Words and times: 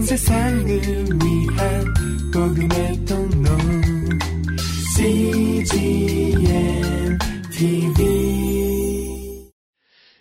온 0.00 0.06
세상을 0.06 0.66
위한 0.66 1.84
복음의 2.32 3.04
통로. 3.04 3.50
CGM 4.96 6.38
TV 7.52 9.50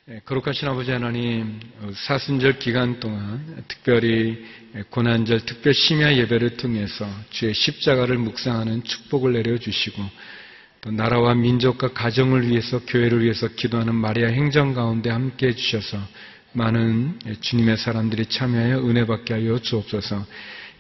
예, 0.10 0.20
거룩하신 0.26 0.68
아버지 0.68 0.92
하나님 0.92 1.62
사순절 1.94 2.60
기간 2.60 3.00
동안 3.00 3.64
특별히 3.70 4.44
고난절 4.90 5.46
특별 5.46 5.74
심야 5.74 6.14
예배를 6.14 6.58
통해서 6.58 7.08
주의 7.30 7.54
십자가를 7.54 8.18
묵상하는 8.18 8.84
축복을 8.84 9.32
내려주시고 9.32 10.04
또 10.82 10.92
나라와 10.92 11.36
민족과 11.36 11.94
가정을 11.94 12.50
위해서 12.50 12.82
교회를 12.86 13.24
위해서 13.24 13.48
기도하는 13.48 13.96
마리아 13.96 14.28
행정 14.28 14.74
가운데 14.74 15.10
함께 15.10 15.48
해주셔서 15.48 16.00
많은 16.54 17.20
주님의 17.42 17.78
사람들이 17.78 18.26
참여하여 18.26 18.80
은혜 18.88 19.06
받게 19.06 19.34
하여 19.34 19.60
주옵소서. 19.60 20.26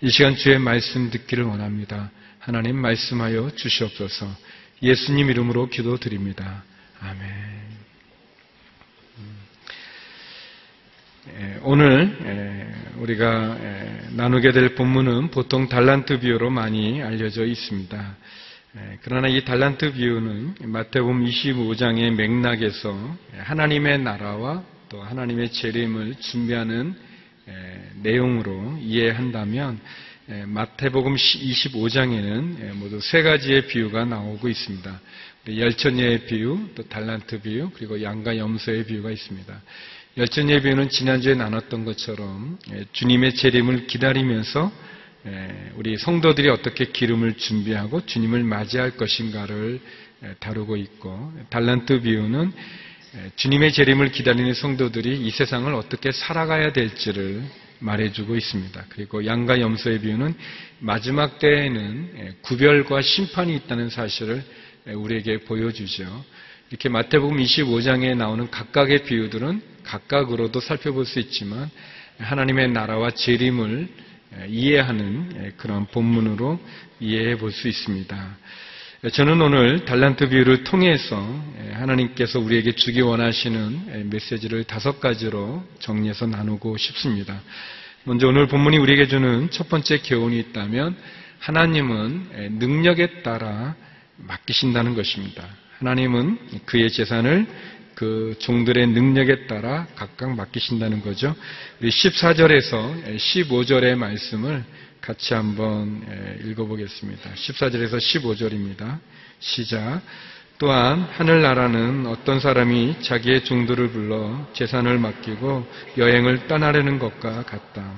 이 0.01 0.09
시간 0.09 0.35
주의 0.35 0.57
말씀 0.57 1.09
듣기를 1.11 1.43
원합니다. 1.43 2.11
하나님 2.39 2.77
말씀하여 2.77 3.51
주시옵소서. 3.55 4.27
예수님 4.81 5.29
이름으로 5.29 5.69
기도드립니다. 5.69 6.63
아멘. 7.01 7.21
음. 9.17 9.39
예, 11.37 11.59
오늘 11.63 12.17
예, 12.23 12.99
우리가 13.01 13.57
예, 13.59 14.07
나누게 14.15 14.51
될 14.51 14.75
본문은 14.75 15.31
보통 15.31 15.69
달란트 15.69 16.21
비유로 16.21 16.49
많이 16.49 17.03
알려져 17.03 17.45
있습니다. 17.45 18.15
그러나 19.01 19.27
이 19.27 19.43
달란트 19.43 19.93
비유는 19.93 20.55
마태복음 20.61 21.25
25장의 21.25 22.13
맥락에서 22.13 23.17
하나님의 23.37 23.99
나라와 23.99 24.63
또 24.89 25.03
하나님의 25.03 25.51
재림을 25.51 26.15
준비하는 26.15 26.95
내용으로 28.01 28.79
이해한다면 28.81 29.79
마태복음 30.47 31.15
25장에는 31.15 32.73
모두 32.73 32.99
세 32.99 33.21
가지의 33.21 33.67
비유가 33.67 34.05
나오고 34.05 34.49
있습니다. 34.49 34.99
열천예의 35.47 36.25
비유, 36.25 36.69
또 36.75 36.83
달란트 36.83 37.41
비유, 37.41 37.69
그리고 37.75 38.01
양과 38.01 38.37
염소의 38.37 38.85
비유가 38.85 39.11
있습니다. 39.11 39.61
열천예의 40.17 40.61
비유는 40.63 40.89
지난주에 40.89 41.35
나눴던 41.35 41.85
것처럼 41.85 42.57
주님의 42.91 43.35
재림을 43.35 43.87
기다리면서 43.87 44.71
우리 45.75 45.97
성도들이 45.97 46.49
어떻게 46.49 46.85
기름을 46.85 47.37
준비하고 47.37 48.05
주님을 48.05 48.43
맞이할 48.43 48.97
것인가를 48.97 49.79
다루고 50.39 50.77
있고 50.77 51.31
달란트 51.49 52.01
비유는 52.01 52.51
주님의 53.35 53.73
재림을 53.73 54.11
기다리는 54.11 54.53
성도들이 54.53 55.25
이 55.25 55.31
세상을 55.31 55.73
어떻게 55.73 56.11
살아가야 56.11 56.73
될지를 56.73 57.43
말해주고 57.79 58.35
있습니다. 58.35 58.85
그리고 58.89 59.25
양과 59.25 59.61
염소의 59.61 60.01
비유는 60.01 60.35
마지막 60.79 61.39
때에는 61.39 62.35
구별과 62.41 63.01
심판이 63.01 63.55
있다는 63.55 63.89
사실을 63.89 64.43
우리에게 64.85 65.39
보여주죠. 65.39 66.25
이렇게 66.69 66.87
마태복음 66.89 67.37
25장에 67.37 68.15
나오는 68.15 68.49
각각의 68.51 69.03
비유들은 69.05 69.61
각각으로도 69.83 70.59
살펴볼 70.59 71.05
수 71.05 71.19
있지만 71.19 71.69
하나님의 72.19 72.69
나라와 72.69 73.09
재림을 73.09 73.89
이해하는 74.47 75.53
그런 75.57 75.87
본문으로 75.87 76.59
이해해 76.99 77.37
볼 77.37 77.51
수 77.51 77.67
있습니다. 77.67 78.37
저는 79.07 79.39
오늘 79.39 79.85
달란트 79.85 80.27
비유를 80.27 80.65
통해서 80.65 81.15
하나님께서 81.71 82.37
우리에게 82.37 82.73
주기 82.73 82.99
원하시는 82.99 84.09
메시지를 84.09 84.65
다섯 84.65 84.99
가지로 84.99 85.63
정리해서 85.79 86.27
나누고 86.27 86.75
싶습니다. 86.75 87.41
먼저 88.03 88.27
오늘 88.27 88.47
본문이 88.47 88.77
우리에게 88.77 89.07
주는 89.07 89.49
첫 89.51 89.69
번째 89.69 89.99
교훈이 89.99 90.37
있다면 90.39 90.97
하나님은 91.39 92.57
능력에 92.59 93.21
따라 93.21 93.77
맡기신다는 94.17 94.95
것입니다. 94.95 95.47
하나님은 95.77 96.37
그의 96.65 96.91
재산을 96.91 97.47
그 97.95 98.35
종들의 98.39 98.85
능력에 98.87 99.47
따라 99.47 99.87
각각 99.95 100.35
맡기신다는 100.35 101.01
거죠. 101.03 101.33
우리 101.79 101.89
14절에서 101.89 103.15
15절의 103.15 103.95
말씀을 103.95 104.65
같이 105.01 105.33
한번 105.33 106.01
읽어보겠습니다. 106.45 107.31
14절에서 107.33 107.97
15절입니다. 107.97 108.99
시작. 109.39 110.01
또한 110.57 111.01
하늘나라는 111.01 112.05
어떤 112.05 112.39
사람이 112.39 113.01
자기의 113.01 113.45
종들을 113.45 113.91
불러 113.91 114.45
재산을 114.53 114.99
맡기고 114.99 115.65
여행을 115.97 116.47
떠나려는 116.47 116.99
것과 116.99 117.43
같다. 117.43 117.95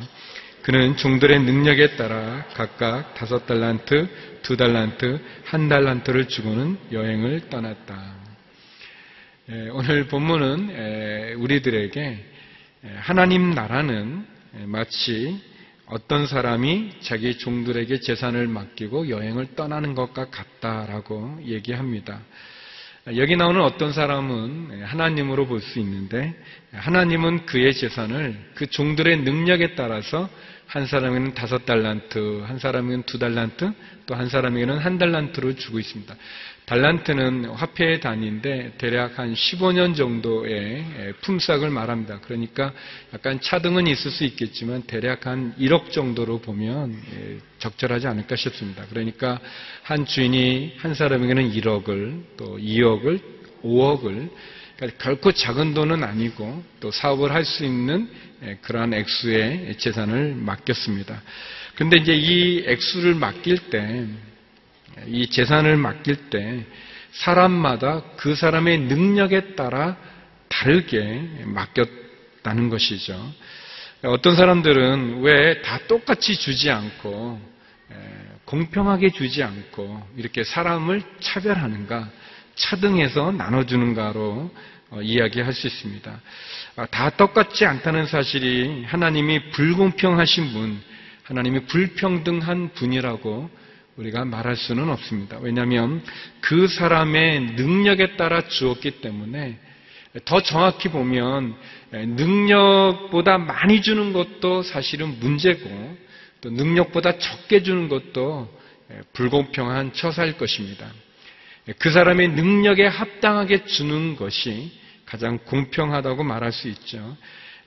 그는 0.62 0.96
종들의 0.96 1.42
능력에 1.42 1.96
따라 1.96 2.46
각각 2.54 3.16
다섯 3.16 3.48
달란트, 3.48 4.08
두 4.44 4.56
달란트, 4.56 5.20
한 5.46 5.70
달란트를 5.70 6.28
주고는 6.28 6.78
여행을 6.92 7.50
떠났다. 7.50 8.16
오늘 9.72 10.06
본문은 10.06 11.36
우리들에게 11.38 12.26
하나님 12.98 13.52
나라는 13.52 14.28
마치 14.66 15.42
어떤 15.92 16.26
사람이 16.26 17.02
자기 17.02 17.38
종들에게 17.38 18.00
재산을 18.00 18.48
맡기고 18.48 19.10
여행을 19.10 19.56
떠나는 19.56 19.94
것과 19.94 20.30
같다라고 20.30 21.40
얘기합니다. 21.46 22.22
여기 23.18 23.36
나오는 23.36 23.60
어떤 23.62 23.92
사람은 23.92 24.84
하나님으로 24.84 25.48
볼 25.48 25.60
수 25.60 25.80
있는데 25.80 26.34
하나님은 26.72 27.46
그의 27.46 27.74
재산을 27.74 28.40
그 28.56 28.68
종들의 28.68 29.18
능력에 29.24 29.76
따라서 29.76 30.30
한 30.68 30.86
사람에게는 30.86 31.34
다섯 31.34 31.66
달란트, 31.66 32.44
한 32.48 32.58
사람에게는 32.58 33.04
두 33.04 33.20
달란트, 33.20 33.74
또 34.06 34.16
한 34.16 34.30
사람에게는 34.30 34.78
한 34.78 34.98
달란트를 34.98 35.58
주고 35.58 35.80
있습니다. 35.80 36.16
달란트는 36.66 37.46
화폐의 37.46 38.00
단위인데 38.00 38.74
대략 38.78 39.20
한 39.20 39.34
15년 39.34 39.96
정도의 39.96 41.14
품삯을 41.22 41.70
말합니다. 41.70 42.20
그러니까 42.22 42.72
약간 43.14 43.42
차등은 43.42 43.88
있을 43.88 44.12
수 44.12 44.24
있겠지만 44.24 44.84
대략 44.84 45.26
한 45.26 45.54
1억 45.60 45.92
정도로 45.92 46.40
보면 46.40 47.02
예, 47.14 47.38
적절하지 47.60 48.08
않을까 48.08 48.36
싶습니다. 48.36 48.86
그러니까 48.90 49.40
한 49.84 50.06
주인이 50.06 50.76
한 50.78 50.94
사람에게는 50.94 51.52
1억을 51.52 52.24
또 52.38 52.58
2억을 52.58 53.22
5억을 53.64 54.30
그러니까 54.78 55.04
결코 55.04 55.32
작은 55.32 55.74
돈은 55.74 56.04
아니고 56.04 56.64
또 56.80 56.90
사업을 56.92 57.32
할 57.32 57.44
수 57.44 57.66
있는 57.66 58.10
예, 58.44 58.58
그러한 58.62 58.94
액수의 58.94 59.76
재산을 59.78 60.36
맡겼습니다. 60.36 61.22
근데 61.76 61.98
이제 61.98 62.14
이 62.14 62.64
액수를 62.66 63.16
맡길 63.16 63.70
때 63.70 64.08
이 65.08 65.28
재산을 65.28 65.78
맡길 65.78 66.30
때 66.30 66.66
사람마다 67.12 68.04
그 68.18 68.36
사람의 68.36 68.80
능력에 68.80 69.56
따라 69.56 69.98
다르게 70.48 71.44
맡겼다는 71.46 72.70
것이죠. 72.70 73.34
어떤 74.04 74.36
사람들은 74.36 75.22
왜 75.22 75.62
다 75.62 75.80
똑같이 75.88 76.36
주지 76.36 76.72
않고 76.72 77.40
공평하게 78.46 79.12
주지 79.12 79.44
않고 79.44 80.02
이렇게 80.18 80.44
사람을 80.44 81.02
차별하는가, 81.20 82.10
차등해서 82.56 83.32
나눠주는가로 83.32 84.52
어, 84.90 85.02
이야기할 85.02 85.54
수 85.54 85.68
있습니다. 85.68 86.22
아, 86.76 86.86
다 86.88 87.10
똑같지 87.12 87.66
않다는 87.66 88.08
사실이 88.08 88.84
하나님이 88.84 89.52
불공평하신 89.52 90.52
분, 90.52 90.82
하나님이 91.24 91.62
불평등한 91.62 92.74
분이라고 92.74 93.50
우리가 94.02 94.26
말할 94.26 94.56
수는 94.56 94.90
없습니다. 94.90 95.38
왜냐하면 95.40 96.04
그 96.42 96.68
사람의 96.68 97.42
능력에 97.56 98.18
따라 98.18 98.48
주었기 98.48 99.02
때문에 99.02 99.60
더 100.26 100.42
정확히 100.42 100.90
보면 100.90 101.56
능력보다 101.92 103.38
많이 103.38 103.82
주는 103.82 104.12
것도 104.12 104.64
사실은 104.64 105.20
문제고 105.20 105.98
또 106.42 106.50
능력보다 106.50 107.18
적게 107.20 107.64
주는 107.64 107.88
것도 107.88 108.60
불공평한 109.14 109.94
처사일 109.94 110.38
것입니다. 110.38 110.92
그 111.78 111.92
사람의 111.92 112.30
능력에 112.30 112.88
합당하게 112.88 113.66
주는 113.66 114.16
것이 114.16 114.72
가장 115.06 115.38
공평하다고 115.38 116.24
말할 116.24 116.52
수 116.52 116.68
있죠. 116.70 117.16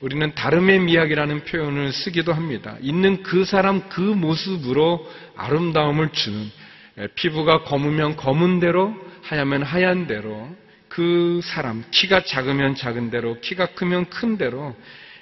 우리는 0.05 0.35
다름의 0.35 0.81
미학이라는 0.81 1.45
표현을 1.45 1.91
쓰기도 1.95 2.35
합니다. 2.35 2.77
있는 2.83 3.23
그 3.23 3.47
사람 3.47 3.89
그 3.89 4.03
모습으로 4.03 5.11
아름다움을 5.35 6.11
주는 6.13 6.51
피부가 7.15 7.65
검으면 7.65 8.17
검은 8.17 8.61
대로 8.61 8.95
하얗면 9.23 9.63
하얀 9.63 10.07
대로 10.07 10.55
그 10.89 11.41
사람 11.43 11.83
키가 11.91 12.25
작으면 12.25 12.75
작은 12.75 13.09
대로 13.09 13.41
키가 13.41 13.69
크면 13.69 14.11
큰 14.11 14.37
대로 14.37 14.77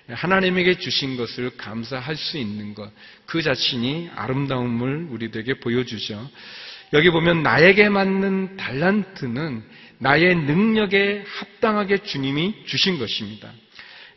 하나님에게 0.09 0.79
주신 0.79 1.17
것을 1.17 1.57
감사할 1.57 2.17
수 2.17 2.37
있는 2.37 2.75
것 2.75 2.91
그 3.33 3.41
자신이 3.41 4.11
아름다움을 4.15 5.07
우리들에게 5.09 5.55
보여주죠. 5.61 6.29
여기 6.93 7.09
보면 7.09 7.43
나에게 7.43 7.89
맞는 7.89 8.59
달란트는 8.59 9.63
나의 9.97 10.35
능력에 10.35 11.25
합당하게 11.27 12.03
주님이 12.03 12.67
주신 12.67 12.99
것입니다. 12.99 13.51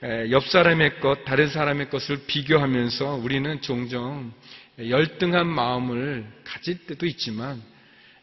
에, 0.03 0.29
옆 0.31 0.47
사람의 0.47 0.99
것, 0.99 1.23
다른 1.25 1.47
사람의 1.47 1.89
것을 1.89 2.25
비교하면서 2.27 3.15
우리는 3.15 3.61
종종 3.61 4.33
열등한 4.77 5.47
마음을 5.47 6.25
가질 6.43 6.85
때도 6.85 7.05
있지만 7.05 7.61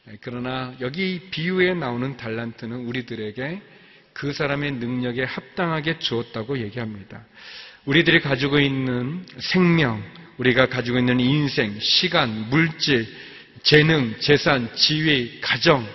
에, 0.08 0.16
그러나 0.20 0.74
여기 0.80 1.20
비유에 1.30 1.74
나오는 1.74 2.16
달란트는 2.16 2.76
우리들에게 2.86 3.62
그 4.12 4.32
사람의 4.32 4.72
능력에 4.72 5.24
합당하게 5.24 5.98
주었다고 5.98 6.58
얘기합니다. 6.58 7.24
우리들이 7.86 8.20
가지고 8.20 8.60
있는 8.60 9.25
생명, 9.38 10.02
우리가 10.36 10.66
가지고 10.66 10.98
있는 10.98 11.18
인생, 11.18 11.78
시간, 11.80 12.50
물질, 12.50 13.06
재능, 13.62 14.14
재산, 14.20 14.68
지위, 14.75 15.40
가정, 15.40 15.86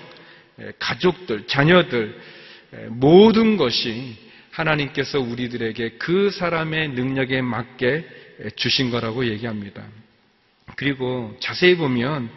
가족들, 0.80 1.48
자녀들, 1.48 2.20
모든 2.90 3.56
것이 3.56 4.27
하나님께서 4.58 5.20
우리들에게 5.20 5.98
그 6.00 6.32
사람의 6.32 6.90
능력에 6.90 7.42
맞게 7.42 8.08
주신 8.56 8.90
거라고 8.90 9.28
얘기합니다. 9.28 9.84
그리고 10.76 11.36
자세히 11.40 11.76
보면 11.76 12.30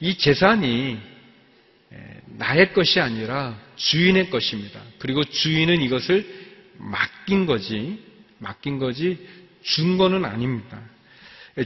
이 0.00 0.16
재산이 0.16 0.98
나의 2.36 2.72
것이 2.74 3.00
아니라 3.00 3.58
주인의 3.76 4.28
것입니다. 4.28 4.80
그리고 4.98 5.24
주인은 5.24 5.80
이것을 5.80 6.26
맡긴 6.76 7.46
거지, 7.46 7.98
맡긴 8.38 8.78
거지, 8.78 9.18
준 9.62 9.96
거는 9.96 10.24
아닙니다. 10.24 10.80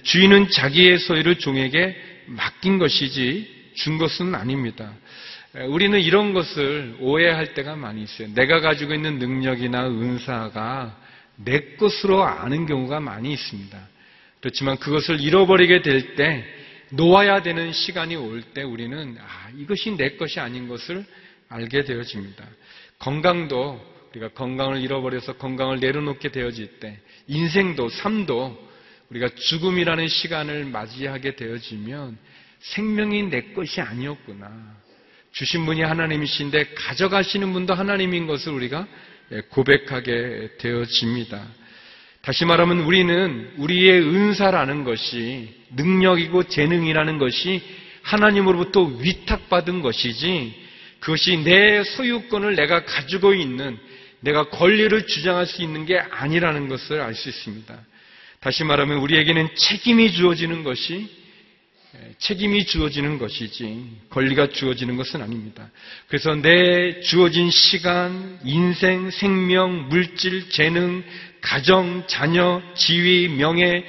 주인은 0.03 0.51
자기의 0.51 0.99
소유를 0.99 1.39
종에게 1.39 1.97
맡긴 2.27 2.79
것이지 2.79 3.73
준 3.75 3.99
것은 3.99 4.35
아닙니다. 4.35 4.93
우리는 5.55 5.99
이런 6.01 6.35
것을 6.35 6.97
오해할 7.01 7.55
때가 7.55 7.75
많이 7.75 8.03
있어요. 8.03 8.29
내가 8.35 8.61
가지고 8.61 8.95
있는 8.95 9.19
능력이나 9.19 9.89
은사가 9.89 10.97
내 11.37 11.77
것으로 11.77 12.23
아는 12.23 12.67
경우가 12.67 13.01
많이 13.01 13.33
있습니다. 13.33 13.89
그렇지만 14.41 14.77
그것을 14.79 15.21
잃어버리게 15.21 15.83
될 15.83 16.15
때, 16.17 16.45
놓아야 16.91 17.43
되는 17.43 17.73
시간이 17.73 18.17
올 18.17 18.43
때 18.55 18.63
우리는 18.63 19.17
아, 19.21 19.49
이것이 19.57 19.97
내 19.97 20.17
것이 20.17 20.41
아닌 20.41 20.69
것을 20.69 21.05
알게 21.49 21.85
되어집니다. 21.85 22.45
건강도 22.99 23.81
우리가 24.11 24.29
건강을 24.29 24.81
잃어버려서 24.81 25.35
건강을 25.35 25.81
내려놓게 25.81 26.31
되어질 26.31 26.81
때, 26.81 26.99
인생도 27.27 27.89
삶도 27.89 28.69
우리가 29.11 29.29
죽음이라는 29.29 30.09
시간을 30.09 30.67
맞이하게 30.67 31.37
되어지면 31.37 32.19
생명이 32.61 33.25
내 33.25 33.53
것이 33.55 33.81
아니었구나. 33.81 34.77
주신 35.33 35.67
분이 35.67 35.83
하나님이신데 35.83 36.75
가져가시는 36.75 37.53
분도 37.53 37.75
하나님인 37.75 38.27
것을 38.27 38.53
우리가 38.53 38.87
고백하게 39.51 40.51
되어집니다. 40.59 41.47
다시 42.23 42.45
말하면 42.45 42.81
우리는 42.81 43.53
우리의 43.57 44.01
은사라는 44.01 44.85
것이 44.85 45.55
능력이고 45.77 46.45
재능이라는 46.45 47.19
것이 47.19 47.63
하나님으로부터 48.03 48.83
위탁받은 48.83 49.83
것이지 49.83 50.55
그것이 51.01 51.39
내 51.45 51.85
소유권을 51.85 52.57
내가 52.57 52.85
가지고 52.85 53.35
있는 53.35 53.79
내가 54.21 54.49
권리를 54.51 55.07
주장할 55.07 55.47
수 55.47 55.63
있는 55.63 55.87
게 55.87 55.99
아니라는 55.99 56.69
것을 56.69 57.01
알 57.01 57.15
수 57.15 57.29
있습니다. 57.29 57.79
다시 58.41 58.65
말하면 58.65 58.99
우리에게는 58.99 59.49
책임이 59.55 60.13
주어지는 60.13 60.65
것이 60.65 61.09
책임이 62.19 62.67
주어지는 62.67 63.19
것이지 63.19 64.01
권리가 64.11 64.51
주어지는 64.51 64.97
것은 64.97 65.23
아닙니다. 65.23 65.71
그래서 66.09 66.35
내 66.35 67.01
주어진 67.01 67.51
시간, 67.51 68.41
인생, 68.45 69.11
생명, 69.11 69.89
물질, 69.89 70.51
재능, 70.51 71.05
가정, 71.41 72.05
자녀, 72.09 72.61
지위, 72.75 73.29
명예, 73.29 73.85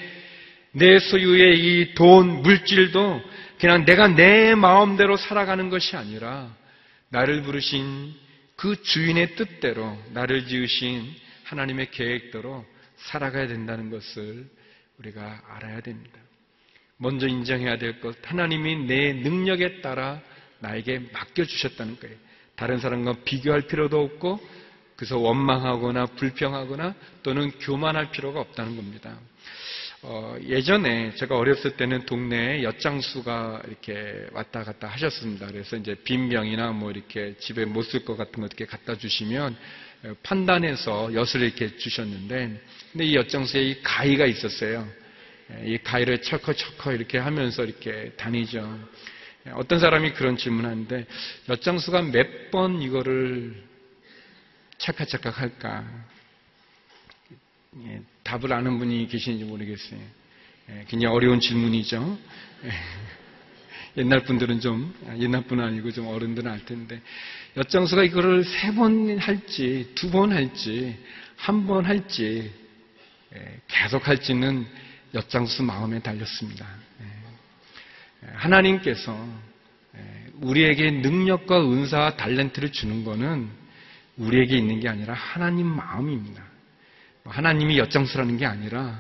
내 0.71 0.99
소유의 0.99 1.59
이 1.59 1.93
돈, 1.95 2.43
물질도 2.43 3.21
그냥 3.59 3.85
내가 3.85 4.07
내 4.07 4.53
마음대로 4.55 5.17
살아가는 5.17 5.69
것이 5.69 5.95
아니라 5.95 6.55
나를 7.09 7.41
부르신 7.41 8.13
그 8.55 8.81
주인의 8.83 9.35
뜻대로 9.35 9.97
나를 10.13 10.45
지으신 10.45 11.13
하나님의 11.45 11.91
계획대로 11.91 12.65
살아가야 12.97 13.47
된다는 13.47 13.89
것을 13.89 14.47
우리가 14.99 15.41
알아야 15.47 15.81
됩니다. 15.81 16.19
먼저 17.01 17.27
인정해야 17.27 17.77
될 17.77 18.01
것, 18.01 18.17
하나님이 18.23 18.85
내 18.85 19.13
능력에 19.13 19.81
따라 19.81 20.21
나에게 20.59 20.99
맡겨주셨다는 21.13 21.97
거예요. 21.99 22.15
다른 22.57 22.79
사람과 22.79 23.15
비교할 23.23 23.61
필요도 23.63 23.99
없고, 24.03 24.39
그래서 24.97 25.17
원망하거나 25.17 26.07
불평하거나 26.07 26.93
또는 27.23 27.51
교만할 27.51 28.11
필요가 28.11 28.41
없다는 28.41 28.75
겁니다. 28.75 29.17
어, 30.01 30.35
예전에 30.45 31.15
제가 31.15 31.37
어렸을 31.37 31.77
때는 31.77 32.05
동네에 32.05 32.63
엿장수가 32.63 33.63
이렇게 33.67 34.27
왔다 34.33 34.63
갔다 34.63 34.87
하셨습니다. 34.87 35.47
그래서 35.47 35.77
이제 35.77 35.95
빈 36.03 36.27
병이나 36.27 36.71
뭐 36.71 36.91
이렇게 36.91 37.35
집에 37.39 37.63
못 37.63 37.83
쓸 37.83 38.03
것 38.03 38.17
같은 38.17 38.41
거 38.41 38.45
이렇게 38.47 38.65
갖다 38.65 38.97
주시면 38.97 39.55
판단해서 40.23 41.13
엿을 41.13 41.43
이렇게 41.43 41.77
주셨는데, 41.77 42.61
근데 42.91 43.05
이 43.05 43.15
엿장수에 43.15 43.61
이 43.61 43.81
가위가 43.81 44.25
있었어요. 44.25 44.85
이 45.65 45.77
가위를 45.83 46.21
척커척커 46.21 46.93
이렇게 46.93 47.17
하면서 47.17 47.63
이렇게 47.63 48.11
다니죠. 48.17 48.79
어떤 49.53 49.79
사람이 49.79 50.13
그런 50.13 50.37
질문하는데, 50.37 51.05
엿장수가 51.49 52.03
몇 52.03 52.51
번 52.51 52.81
이거를 52.81 53.63
찰칵찰칵 54.77 55.39
할까? 55.39 55.85
예, 57.85 58.01
답을 58.23 58.53
아는 58.53 58.79
분이 58.79 59.07
계시는지 59.07 59.45
모르겠어요. 59.45 59.99
예, 60.69 60.85
굉장히 60.87 61.13
어려운 61.13 61.39
질문이죠. 61.39 62.17
예, 62.65 62.71
옛날 63.97 64.23
분들은 64.23 64.59
좀, 64.61 64.93
옛날 65.19 65.43
분은 65.43 65.63
아니고 65.63 65.91
좀 65.91 66.07
어른들은 66.07 66.49
알 66.51 66.63
텐데, 66.65 67.01
엿장수가 67.57 68.03
이거를 68.03 68.43
세 68.43 68.71
번 68.71 69.17
할지, 69.19 69.91
두 69.95 70.11
번 70.11 70.31
할지, 70.31 70.95
한 71.37 71.65
번 71.67 71.85
할지, 71.85 72.51
계속 73.67 74.07
할지는 74.07 74.65
엿장수 75.13 75.63
마음에 75.63 76.00
달렸습니다. 76.00 76.65
하나님께서 78.33 79.17
우리에게 80.41 80.91
능력과 80.91 81.61
은사와 81.61 82.15
달렌트를 82.15 82.71
주는 82.71 83.03
것은 83.03 83.50
우리에게 84.17 84.57
있는 84.57 84.79
게 84.79 84.89
아니라 84.89 85.13
하나님 85.13 85.67
마음입니다. 85.67 86.44
하나님이 87.25 87.77
엿장수라는 87.77 88.38
게 88.38 88.45
아니라 88.45 89.00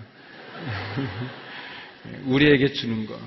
우리에게 2.25 2.73
주는 2.73 3.05
것. 3.05 3.19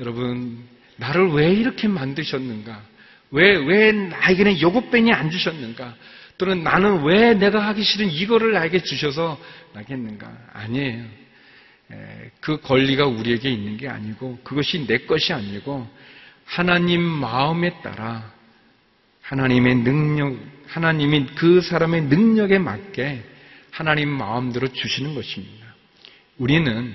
여러분, 0.00 0.64
나를 0.96 1.30
왜 1.30 1.52
이렇게 1.52 1.88
만드셨는가? 1.88 2.82
왜, 3.30 3.56
왜 3.56 3.92
나에게는 3.92 4.60
요것뿐이 4.60 5.12
안 5.12 5.30
주셨는가? 5.30 5.94
또는 6.38 6.62
나는 6.62 7.02
왜 7.04 7.34
내가 7.34 7.66
하기 7.68 7.82
싫은 7.82 8.10
이거를 8.10 8.52
나에게 8.52 8.80
주셔서 8.80 9.40
나겠는가? 9.74 10.32
아니에요. 10.52 11.04
그 12.40 12.60
권리가 12.60 13.06
우리에게 13.06 13.50
있는 13.50 13.76
게 13.76 13.88
아니고 13.88 14.40
그것이 14.44 14.86
내 14.86 14.98
것이 14.98 15.32
아니고 15.32 15.88
하나님 16.44 17.02
마음에 17.02 17.80
따라 17.82 18.32
하나님의 19.22 19.76
능력, 19.76 20.38
하나님이 20.66 21.26
그 21.34 21.60
사람의 21.60 22.02
능력에 22.04 22.58
맞게 22.58 23.22
하나님 23.70 24.08
마음대로 24.08 24.68
주시는 24.68 25.14
것입니다. 25.14 25.66
우리는 26.38 26.94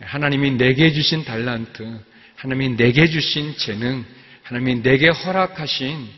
하나님이 0.00 0.52
내게 0.52 0.92
주신 0.92 1.24
달란트, 1.24 2.00
하나님이 2.36 2.76
내게 2.76 3.06
주신 3.06 3.54
재능, 3.56 4.04
하나님이 4.42 4.82
내게 4.82 5.08
허락하신 5.08 6.08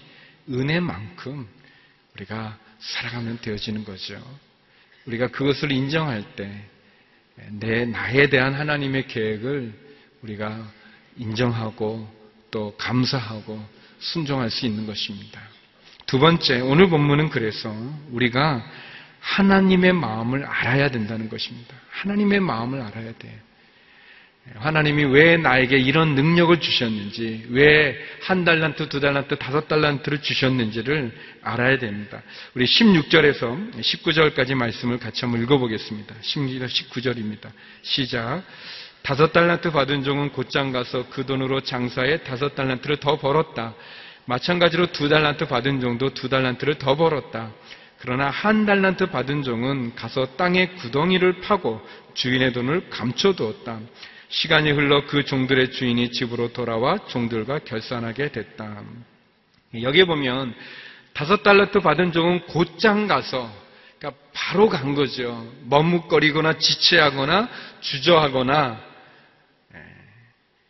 은혜만큼 0.48 1.48
우리가 2.14 2.58
살아가면 2.78 3.40
되어지는 3.40 3.84
거죠. 3.84 4.20
우리가 5.06 5.28
그것을 5.28 5.72
인정할 5.72 6.22
때, 6.36 6.64
내, 7.58 7.84
나에 7.84 8.28
대한 8.28 8.54
하나님의 8.54 9.08
계획을 9.08 9.72
우리가 10.22 10.66
인정하고 11.16 12.08
또 12.50 12.74
감사하고 12.76 13.62
순종할 13.98 14.50
수 14.50 14.66
있는 14.66 14.86
것입니다. 14.86 15.40
두 16.06 16.18
번째, 16.18 16.60
오늘 16.60 16.88
본문은 16.88 17.30
그래서 17.30 17.74
우리가 18.10 18.64
하나님의 19.20 19.92
마음을 19.92 20.44
알아야 20.44 20.90
된다는 20.90 21.28
것입니다. 21.28 21.74
하나님의 21.90 22.40
마음을 22.40 22.80
알아야 22.82 23.12
돼요. 23.18 23.34
하나님이 24.56 25.04
왜 25.04 25.36
나에게 25.36 25.78
이런 25.78 26.14
능력을 26.14 26.58
주셨는지, 26.60 27.46
왜 27.50 27.96
한 28.22 28.44
달란트, 28.44 28.88
두 28.88 29.00
달란트, 29.00 29.36
다섯 29.36 29.66
달란트를 29.66 30.22
주셨는지를 30.22 31.12
알아야 31.42 31.78
됩니다. 31.78 32.22
우리 32.54 32.64
16절에서 32.66 33.80
19절까지 33.80 34.54
말씀을 34.54 34.98
같이 34.98 35.24
한번 35.24 35.42
읽어보겠습니다. 35.42 36.14
19절입니다. 36.22 37.50
시작. 37.82 38.42
다섯 39.02 39.32
달란트 39.32 39.72
받은 39.72 40.04
종은 40.04 40.30
곧장 40.30 40.70
가서 40.70 41.08
그 41.10 41.26
돈으로 41.26 41.62
장사해 41.62 42.22
다섯 42.22 42.54
달란트를 42.54 42.98
더 42.98 43.18
벌었다. 43.18 43.74
마찬가지로 44.26 44.92
두 44.92 45.08
달란트 45.08 45.48
받은 45.48 45.80
종도 45.80 46.14
두 46.14 46.28
달란트를 46.28 46.78
더 46.78 46.96
벌었다. 46.96 47.50
그러나 47.98 48.30
한 48.30 48.66
달란트 48.66 49.06
받은 49.06 49.42
종은 49.42 49.96
가서 49.96 50.36
땅의 50.36 50.76
구덩이를 50.76 51.40
파고 51.40 51.84
주인의 52.14 52.52
돈을 52.52 52.88
감춰두었다. 52.88 53.80
시간이 54.32 54.70
흘러 54.70 55.04
그 55.04 55.24
종들의 55.24 55.72
주인이 55.72 56.10
집으로 56.10 56.54
돌아와 56.54 56.96
종들과 57.06 57.58
결산하게 57.60 58.32
됐다. 58.32 58.82
여기 59.82 60.04
보면 60.04 60.54
다섯 61.12 61.42
달란트 61.42 61.80
받은 61.80 62.12
종은 62.12 62.46
곧장 62.46 63.06
가서 63.06 63.52
그러니까 63.98 64.22
바로 64.32 64.70
간 64.70 64.94
거죠. 64.94 65.46
머뭇거리거나 65.64 66.56
지체하거나 66.56 67.48
주저하거나 67.80 68.80
예, 69.74 69.78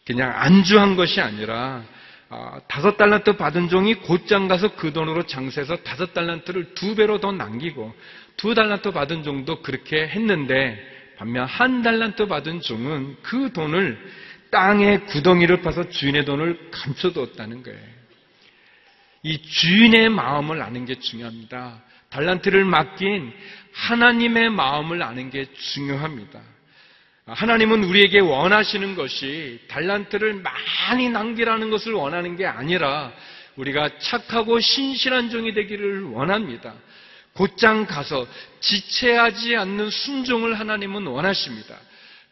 그냥 0.06 0.32
안주한 0.34 0.96
것이 0.96 1.20
아니라 1.20 1.84
아, 2.30 2.60
다섯 2.66 2.96
달란트 2.96 3.36
받은 3.36 3.68
종이 3.68 3.94
곧장 3.94 4.48
가서 4.48 4.74
그 4.74 4.92
돈으로 4.92 5.26
장세해서 5.26 5.76
다섯 5.84 6.12
달란트를 6.12 6.74
두 6.74 6.96
배로 6.96 7.20
더 7.20 7.30
남기고 7.30 7.94
두 8.36 8.56
달란트 8.56 8.90
받은 8.90 9.22
종도 9.22 9.62
그렇게 9.62 10.08
했는데 10.08 10.91
반면 11.22 11.46
한 11.46 11.82
달란트 11.82 12.26
받은 12.26 12.62
종은 12.62 13.16
그 13.22 13.52
돈을 13.52 13.96
땅에 14.50 14.98
구덩이를 15.02 15.62
파서 15.62 15.88
주인의 15.88 16.24
돈을 16.24 16.70
감춰두었다는 16.72 17.62
거예요. 17.62 17.78
이 19.22 19.40
주인의 19.40 20.08
마음을 20.08 20.60
아는 20.60 20.84
게 20.84 20.96
중요합니다. 20.96 21.80
달란트를 22.10 22.64
맡긴 22.64 23.32
하나님의 23.72 24.50
마음을 24.50 25.00
아는 25.00 25.30
게 25.30 25.44
중요합니다. 25.44 26.40
하나님은 27.26 27.84
우리에게 27.84 28.18
원하시는 28.18 28.96
것이 28.96 29.60
달란트를 29.68 30.42
많이 30.42 31.08
낭비라는 31.08 31.70
것을 31.70 31.92
원하는 31.92 32.34
게 32.34 32.46
아니라 32.46 33.12
우리가 33.54 33.96
착하고 33.98 34.58
신실한 34.58 35.30
종이 35.30 35.54
되기를 35.54 36.02
원합니다. 36.02 36.74
곧장 37.34 37.86
가서 37.86 38.26
지체하지 38.60 39.56
않는 39.56 39.90
순종을 39.90 40.58
하나님은 40.58 41.06
원하십니다. 41.06 41.76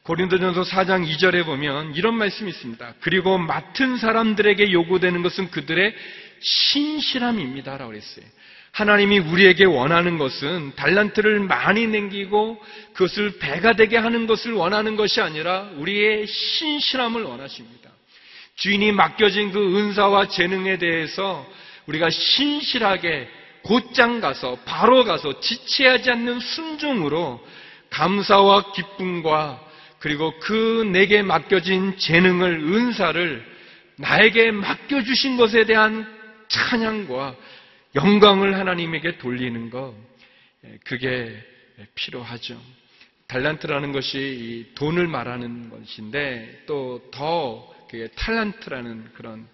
고린도전서 0.03 0.63
4장 0.63 1.07
2절에 1.09 1.45
보면 1.45 1.95
이런 1.95 2.15
말씀이 2.15 2.51
있습니다. 2.51 2.95
그리고 3.01 3.39
맡은 3.39 3.97
사람들에게 3.97 4.73
요구되는 4.73 5.23
것은 5.23 5.51
그들의 5.51 5.95
신실함입니다라고 6.41 7.91
그랬어요. 7.91 8.25
하나님이 8.73 9.19
우리에게 9.19 9.65
원하는 9.65 10.17
것은 10.17 10.73
달란트를 10.77 11.41
많이 11.41 11.87
남기고 11.87 12.63
그것을 12.93 13.39
배가 13.39 13.75
되게 13.75 13.97
하는 13.97 14.27
것을 14.27 14.53
원하는 14.53 14.97
것이 14.97 15.21
아니라 15.21 15.69
우리의 15.77 16.27
신실함을 16.27 17.23
원하십니다. 17.23 17.91
주인이 18.57 18.93
맡겨진 18.93 19.53
그 19.53 19.79
은사와 19.79 20.29
재능에 20.29 20.79
대해서 20.79 21.47
우리가 21.87 22.11
신실하게 22.11 23.29
곧장 23.63 24.21
가서 24.21 24.59
바로 24.65 25.05
가서 25.05 25.41
지체하지 25.41 26.11
않는 26.11 26.41
순종으로 26.41 27.45
감사와 27.91 28.73
기쁨과 28.73 29.69
그리고 29.99 30.33
그 30.41 30.89
내게 30.93 31.23
맡겨진 31.23 31.99
재능을 31.99 32.61
은사를 32.61 33.45
나에게 33.97 34.51
맡겨주신 34.51 35.37
것에 35.37 35.65
대한 35.65 36.07
찬양과 36.49 37.37
영광을 37.97 38.59
하나님에게 38.59 39.19
돌리는 39.19 39.69
것 39.71 39.95
그게 40.85 41.37
필요하죠. 41.95 42.61
달란트라는 43.27 43.93
것이 43.93 44.73
돈을 44.75 45.07
말하는 45.07 45.71
것인데 45.71 46.65
또더 46.67 47.75
탈란트라는 48.17 49.13
그런 49.15 49.47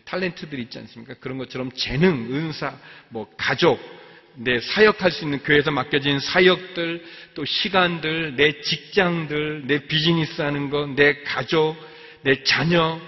탤런트들이 0.00 0.58
있지 0.60 0.78
않습니까? 0.78 1.14
그런 1.20 1.38
것처럼 1.38 1.70
재능, 1.72 2.34
은사, 2.34 2.76
뭐 3.08 3.30
가족, 3.36 3.78
내 4.36 4.60
사역할 4.60 5.12
수 5.12 5.24
있는 5.24 5.38
교회에서 5.42 5.70
맡겨진 5.70 6.18
사역들, 6.18 7.04
또 7.34 7.44
시간들, 7.44 8.36
내 8.36 8.60
직장들, 8.60 9.66
내 9.66 9.86
비즈니스 9.86 10.42
하는 10.42 10.70
것, 10.70 10.88
내 10.90 11.22
가족, 11.22 11.76
내 12.22 12.42
자녀, 12.42 13.00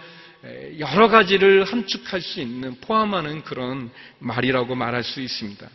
여러 0.78 1.08
가지를 1.08 1.64
함축할 1.64 2.20
수 2.20 2.40
있는, 2.40 2.76
포함하는 2.80 3.42
그런 3.42 3.90
말이라고 4.20 4.76
말할 4.76 5.02
수 5.02 5.20
있습니다. 5.20 5.68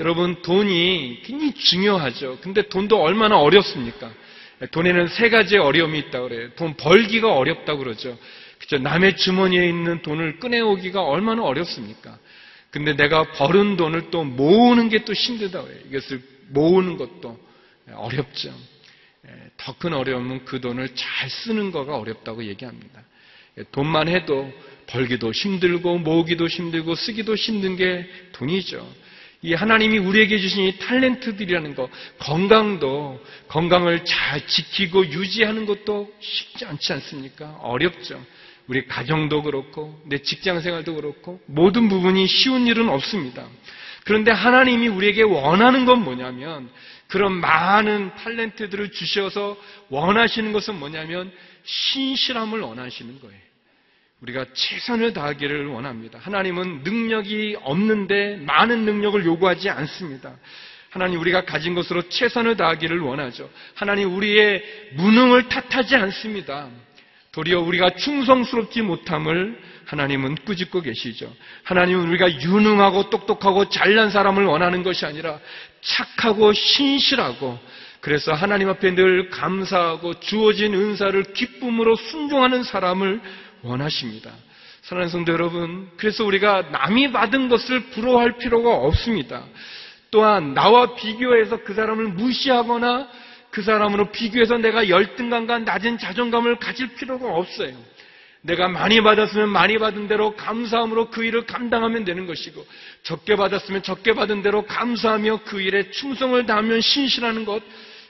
여러분, 0.00 0.42
돈이 0.42 1.22
굉장히 1.24 1.54
중요하죠. 1.54 2.38
근데 2.42 2.68
돈도 2.68 3.00
얼마나 3.00 3.38
어렵습니까? 3.38 4.10
돈에는 4.72 5.08
세 5.08 5.30
가지의 5.30 5.62
어려움이 5.62 5.98
있다고 6.00 6.28
그래요. 6.28 6.50
돈 6.56 6.74
벌기가 6.76 7.32
어렵다고 7.32 7.78
그러죠. 7.78 8.18
그죠? 8.68 8.82
남의 8.82 9.16
주머니에 9.16 9.66
있는 9.66 10.02
돈을 10.02 10.40
꺼내오기가 10.40 11.02
얼마나 11.02 11.42
어렵습니까? 11.42 12.18
근데 12.70 12.94
내가 12.94 13.32
벌은 13.32 13.78
돈을 13.78 14.10
또 14.10 14.24
모으는 14.24 14.90
게 14.90 15.04
또 15.06 15.14
힘들다고 15.14 15.68
해요. 15.68 15.76
이것을 15.88 16.20
모으는 16.50 16.98
것도 16.98 17.38
어렵죠. 17.94 18.52
더 19.56 19.72
큰 19.78 19.94
어려움은 19.94 20.44
그 20.44 20.60
돈을 20.60 20.94
잘 20.94 21.30
쓰는 21.30 21.72
거가 21.72 21.96
어렵다고 21.96 22.44
얘기합니다. 22.44 23.02
돈만 23.72 24.08
해도 24.08 24.52
벌기도 24.86 25.32
힘들고 25.32 25.98
모으기도 25.98 26.46
힘들고 26.46 26.94
쓰기도 26.94 27.34
힘든 27.34 27.76
게 27.76 28.06
돈이죠. 28.32 28.86
이 29.40 29.54
하나님이 29.54 29.98
우리에게 29.98 30.38
주신 30.38 30.64
이 30.64 30.78
탤런트들이라는 30.78 31.74
거, 31.74 31.88
건강도 32.18 33.24
건강을 33.48 34.04
잘 34.04 34.46
지키고 34.46 35.06
유지하는 35.06 35.64
것도 35.64 36.12
쉽지 36.20 36.66
않지 36.66 36.92
않습니까? 36.92 37.58
어렵죠. 37.62 38.22
우리 38.68 38.86
가정도 38.86 39.42
그렇고 39.42 40.00
내 40.06 40.18
직장 40.18 40.60
생활도 40.60 40.94
그렇고 40.94 41.40
모든 41.46 41.88
부분이 41.88 42.26
쉬운 42.26 42.66
일은 42.66 42.88
없습니다. 42.88 43.46
그런데 44.04 44.30
하나님이 44.30 44.88
우리에게 44.88 45.22
원하는 45.22 45.84
건 45.84 46.04
뭐냐면 46.04 46.70
그런 47.08 47.32
많은 47.32 48.10
탤런트들을 48.16 48.92
주셔서 48.92 49.56
원하시는 49.88 50.52
것은 50.52 50.78
뭐냐면 50.78 51.32
신실함을 51.64 52.60
원하시는 52.60 53.20
거예요. 53.20 53.48
우리가 54.20 54.46
최선을 54.52 55.12
다하기를 55.12 55.66
원합니다. 55.68 56.18
하나님은 56.18 56.82
능력이 56.82 57.56
없는데 57.62 58.36
많은 58.44 58.84
능력을 58.84 59.24
요구하지 59.24 59.70
않습니다. 59.70 60.34
하나님 60.90 61.20
우리가 61.20 61.44
가진 61.44 61.74
것으로 61.74 62.08
최선을 62.08 62.56
다하기를 62.56 63.00
원하죠. 63.00 63.48
하나님 63.74 64.14
우리의 64.14 64.62
무능을 64.94 65.48
탓하지 65.48 65.96
않습니다. 65.96 66.68
도리어 67.32 67.60
우리가 67.60 67.90
충성스럽지 67.90 68.82
못함을 68.82 69.60
하나님은 69.86 70.36
꾸짖고 70.44 70.82
계시죠. 70.82 71.32
하나님은 71.64 72.08
우리가 72.08 72.30
유능하고 72.42 73.10
똑똑하고 73.10 73.68
잘난 73.68 74.10
사람을 74.10 74.44
원하는 74.44 74.82
것이 74.82 75.06
아니라 75.06 75.38
착하고 75.80 76.52
신실하고 76.52 77.58
그래서 78.00 78.32
하나님 78.32 78.68
앞에 78.68 78.94
늘 78.94 79.28
감사하고 79.30 80.20
주어진 80.20 80.74
은사를 80.74 81.32
기쁨으로 81.32 81.96
순종하는 81.96 82.62
사람을 82.62 83.20
원하십니다. 83.62 84.30
사랑하는 84.82 85.10
성도 85.10 85.32
여러분, 85.32 85.90
그래서 85.96 86.24
우리가 86.24 86.62
남이 86.70 87.12
받은 87.12 87.48
것을 87.48 87.90
부러워할 87.90 88.38
필요가 88.38 88.74
없습니다. 88.74 89.44
또한 90.10 90.54
나와 90.54 90.94
비교해서 90.94 91.58
그 91.64 91.74
사람을 91.74 92.08
무시하거나 92.08 93.08
그 93.58 93.62
사람으로 93.62 94.12
비교해서 94.12 94.56
내가 94.56 94.88
열등감과 94.88 95.58
낮은 95.58 95.98
자존감을 95.98 96.60
가질 96.60 96.94
필요가 96.94 97.26
없어요. 97.26 97.76
내가 98.40 98.68
많이 98.68 99.00
받았으면 99.00 99.48
많이 99.48 99.78
받은 99.78 100.06
대로 100.06 100.36
감사함으로 100.36 101.10
그 101.10 101.24
일을 101.24 101.44
감당하면 101.44 102.04
되는 102.04 102.28
것이고 102.28 102.64
적게 103.02 103.34
받았으면 103.34 103.82
적게 103.82 104.12
받은 104.12 104.42
대로 104.42 104.64
감사하며 104.64 105.40
그 105.44 105.60
일에 105.60 105.90
충성을 105.90 106.46
다하면 106.46 106.80
신실하는 106.80 107.44
것 107.44 107.60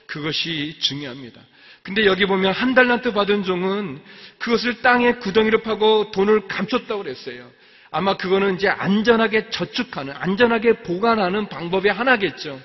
그것이 0.05 0.77
중요합니다. 0.81 1.41
근데 1.81 2.05
여기 2.05 2.27
보면 2.27 2.53
한 2.53 2.75
달란트 2.75 3.13
받은 3.13 3.43
종은 3.43 3.99
그것을 4.37 4.83
땅에 4.83 5.13
구덩이를 5.13 5.63
파고 5.63 6.11
돈을 6.11 6.47
감췄다고 6.47 7.01
그랬어요. 7.01 7.49
아마 7.89 8.17
그거는 8.17 8.53
이제 8.53 8.67
안전하게 8.67 9.49
저축하는, 9.49 10.13
안전하게 10.15 10.83
보관하는 10.83 11.49
방법의 11.49 11.91
하나겠죠. 11.91 12.61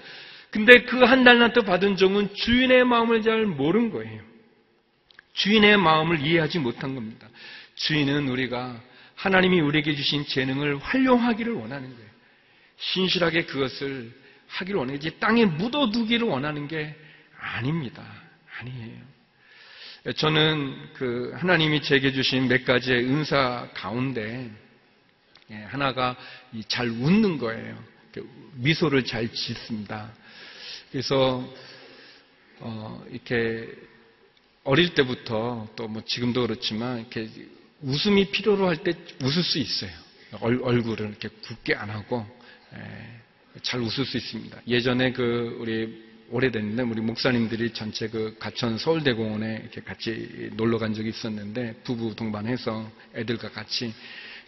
근데 0.55 0.85
그 0.85 1.03
한 1.05 1.25
달란트 1.25 1.63
받은 1.63 1.97
종은 1.97 2.33
주인의 2.33 2.85
마음을 2.85 3.23
잘 3.23 3.45
모른 3.45 3.91
거예요. 3.91 4.23
주인의 5.33 5.79
마음을 5.79 6.25
이해하지 6.25 6.61
못한 6.61 6.95
겁니다. 6.95 7.29
주인은 7.75 8.29
우리가 8.29 8.81
하나님이 9.17 9.61
우리에게 9.61 9.97
주신 9.97 10.25
재능을 10.25 10.79
활용하기를 10.79 11.55
원하는 11.55 11.93
거예요. 11.93 12.09
신실하게 12.77 13.47
그것을 13.47 14.13
하기를 14.47 14.79
원하지 14.79 15.19
땅에 15.19 15.45
묻어두기를 15.45 16.29
원하는 16.29 16.69
게 16.69 16.95
아닙니다. 17.37 18.05
아니에요. 18.61 19.01
저는 20.15 20.93
그 20.95 21.33
하나님이 21.35 21.83
제게 21.83 22.13
주신 22.13 22.47
몇 22.47 22.65
가지의 22.65 23.07
은사 23.07 23.71
가운데 23.75 24.49
예, 25.51 25.57
하나가 25.65 26.15
잘 26.69 26.89
웃는 26.89 27.39
거예요. 27.39 27.77
미소를 28.55 29.05
잘 29.05 29.29
짓습니다. 29.33 30.13
그래서 30.95 31.45
어, 32.61 33.05
이렇게 33.11 33.69
어릴 34.63 34.95
때부터 34.95 35.69
또 35.75 35.89
뭐 35.89 36.03
지금도 36.07 36.43
그렇지만 36.43 37.01
이렇게 37.01 37.29
웃음이 37.83 38.31
필요로 38.31 38.69
할 38.69 38.77
때 38.77 38.93
웃을 39.21 39.43
수 39.43 39.59
있어요. 39.59 39.91
얼, 40.41 40.83
굴을 40.83 41.09
이렇게 41.09 41.29
굳게 41.43 41.75
안 41.75 41.91
하고 41.91 42.25
에, 42.73 42.79
잘 43.63 43.81
웃을 43.81 44.05
수 44.05 44.17
있습니다. 44.17 44.63
예전에 44.69 45.13
그 45.13 45.57
우리 45.59 46.05
오래됐는데 46.31 46.85
우리 46.85 47.01
목사님들이 47.01 47.73
전체 47.73 48.09
그 48.09 48.37
가천 48.39 48.79
서울대공원에 48.79 49.63
이렇게 49.63 49.81
같이 49.81 50.51
놀러 50.53 50.79
간 50.79 50.95
적이 50.95 51.09
있었는데 51.09 51.81
부부 51.83 52.15
동반해서 52.15 52.89
애들과 53.17 53.51
같이 53.51 53.93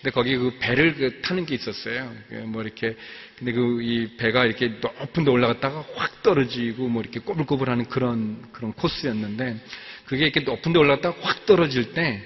근데 0.06 0.14
거기 0.14 0.36
그 0.36 0.56
배를 0.60 0.94
그 0.94 1.20
타는 1.20 1.46
게 1.46 1.56
있었어요. 1.56 2.14
그뭐 2.28 2.62
이렇게 2.62 2.94
근데 3.36 3.50
그 3.50 3.80
이 3.82 4.16
배가 4.16 4.44
이렇게 4.44 4.68
높은 4.80 5.24
데 5.24 5.32
올라갔다가 5.32 5.84
확 5.96 6.22
떨어지고 6.22 6.86
뭐 6.86 7.02
이렇게 7.02 7.18
꼬불꼬불하는 7.18 7.86
그런 7.86 8.40
그런 8.52 8.72
코스였는데 8.72 9.56
그게 10.04 10.22
이렇게 10.26 10.40
높은 10.40 10.72
데 10.72 10.78
올라갔다가 10.78 11.16
확 11.20 11.44
떨어질 11.44 11.92
때 11.92 12.22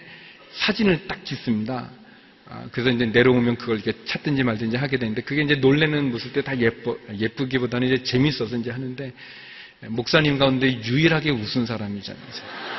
사진을 0.53 1.07
딱 1.09 1.25
찍습니다. 1.25 1.91
아, 2.51 2.69
그래서 2.71 2.91
이제 2.91 3.07
내려오면 3.07 3.57
그걸 3.57 3.77
이렇게 3.77 3.95
찾든지 4.05 4.43
말든지 4.43 4.77
하게 4.77 4.99
되는데 4.99 5.23
그게 5.23 5.41
이제 5.41 5.55
놀래는 5.55 6.11
모습 6.11 6.35
때 6.35 6.43
다 6.43 6.59
예뻐 6.61 6.99
예쁘기보다는 7.19 7.89
이제 7.89 8.03
재밌어서 8.03 8.59
이제 8.59 8.71
하는데 8.71 9.11
목사님 9.89 10.37
가운데 10.37 10.71
유일하게 10.83 11.31
웃은 11.31 11.65
사람이잖아요. 11.65 12.70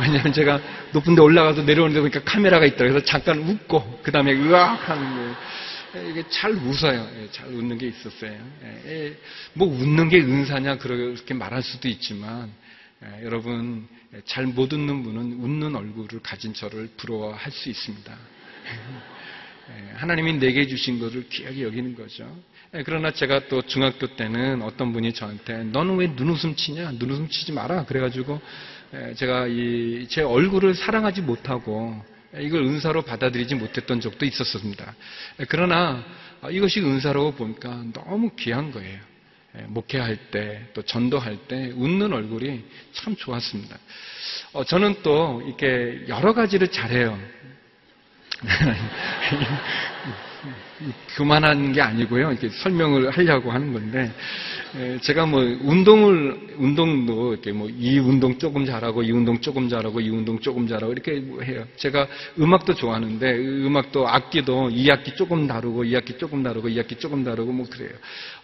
왜냐하면 0.00 0.32
제가 0.32 0.60
높은 0.92 1.14
데 1.14 1.22
올라가서 1.22 1.62
내려오는데 1.62 2.00
보니까 2.00 2.22
카메라가 2.24 2.66
있다. 2.66 2.78
그래서 2.78 3.00
잠깐 3.04 3.38
웃고, 3.40 4.00
그 4.02 4.10
다음에 4.12 4.32
으악 4.34 4.88
하는 4.88 5.14
거예요. 5.14 5.36
이게 6.10 6.24
잘 6.28 6.50
웃어요. 6.52 7.08
예, 7.20 7.28
잘 7.30 7.46
웃는 7.48 7.78
게 7.78 7.86
있었어요. 7.86 8.32
예, 8.64 8.82
예, 8.86 9.16
뭐 9.52 9.68
웃는 9.68 10.08
게 10.08 10.18
은사냐 10.18 10.78
그렇게 10.78 11.34
말할 11.34 11.62
수도 11.62 11.88
있지만 11.88 12.50
여러분 13.22 13.86
잘 14.24 14.46
못 14.46 14.72
웃는 14.72 15.04
분은 15.04 15.38
웃는 15.40 15.76
얼굴을 15.76 16.20
가진 16.20 16.52
저를 16.52 16.88
부러워할 16.96 17.52
수 17.52 17.68
있습니다. 17.68 18.12
하나님이 19.94 20.34
내게 20.34 20.66
주신 20.66 20.98
것을 20.98 21.28
귀하게 21.28 21.62
여기는 21.62 21.94
거죠. 21.94 22.26
그러나 22.84 23.12
제가 23.12 23.46
또 23.48 23.62
중학교 23.62 24.08
때는 24.16 24.62
어떤 24.62 24.92
분이 24.92 25.12
저한테 25.14 25.62
너는 25.64 25.96
왜 25.96 26.08
눈웃음 26.08 26.56
치냐? 26.56 26.90
눈웃음 26.92 27.28
치지 27.28 27.52
마라. 27.52 27.84
그래가지고 27.84 28.40
제가 29.16 29.46
제 30.08 30.22
얼굴을 30.22 30.74
사랑하지 30.74 31.22
못하고 31.22 32.00
이걸 32.38 32.62
은사로 32.62 33.02
받아들이지 33.02 33.54
못했던 33.54 34.00
적도 34.00 34.26
있었습니다. 34.26 34.94
그러나 35.48 36.04
이것이 36.50 36.80
은사라고 36.80 37.32
보니까 37.32 37.84
너무 37.92 38.30
귀한 38.36 38.70
거예요. 38.70 38.98
목회할 39.68 40.16
때, 40.30 40.66
또 40.74 40.82
전도할 40.82 41.36
때 41.46 41.72
웃는 41.76 42.12
얼굴이 42.12 42.64
참 42.92 43.14
좋았습니다. 43.14 43.78
어, 44.52 44.64
저는 44.64 44.96
또 45.02 45.42
이렇게 45.46 46.04
여러 46.08 46.34
가지를 46.34 46.68
잘해요. 46.68 47.18
그만한 51.16 51.72
게 51.72 51.80
아니고요. 51.80 52.32
이렇게 52.32 52.48
설명을 52.48 53.10
하려고 53.10 53.52
하는 53.52 53.72
건데, 53.72 54.12
제가 55.02 55.26
뭐 55.26 55.40
운동을 55.40 56.56
운동도 56.58 57.32
이렇게 57.32 57.52
뭐 57.52 57.68
이 57.84 57.98
운동 57.98 58.38
조금 58.38 58.64
잘하고 58.64 59.02
이 59.02 59.12
운동 59.12 59.40
조금 59.40 59.68
잘하고 59.68 60.00
이 60.00 60.08
운동 60.08 60.38
조금 60.40 60.66
잘하고 60.66 60.92
이렇게 60.92 61.22
해요. 61.42 61.66
제가 61.76 62.06
음악도 62.38 62.74
좋아하는데 62.74 63.36
음악도 63.38 64.08
악기도 64.08 64.70
이 64.70 64.90
악기 64.90 65.14
조금 65.14 65.46
다루고 65.46 65.84
이 65.84 65.96
악기 65.96 66.16
조금 66.18 66.42
다루고 66.42 66.68
이 66.70 66.80
악기 66.80 66.96
조금 66.96 67.22
다루고 67.24 67.52
뭐 67.52 67.66
그래요. 67.68 67.90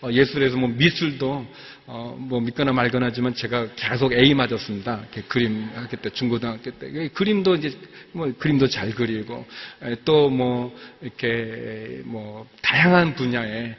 어, 0.02 0.10
예술에서 0.12 0.56
뭐 0.56 0.68
미술도 0.68 1.46
어, 1.87 2.16
뭐 2.18 2.40
믿거나 2.40 2.72
말거나 2.72 3.06
하지만 3.06 3.34
제가 3.34 3.68
계속 3.75 4.12
A 4.12 4.34
맞았습니다. 4.34 5.06
그림 5.28 5.68
학교 5.75 5.96
때 5.96 6.10
중고등학교 6.10 6.70
때 6.70 7.08
그림도 7.14 7.56
이제 7.56 7.72
뭐 8.12 8.32
그림도 8.38 8.68
잘 8.68 8.90
그리고 8.94 9.44
또 10.04 10.30
뭐 10.30 10.72
이렇게 11.02 12.02
뭐 12.04 12.46
다양한 12.62 13.14
분야에 13.14 13.75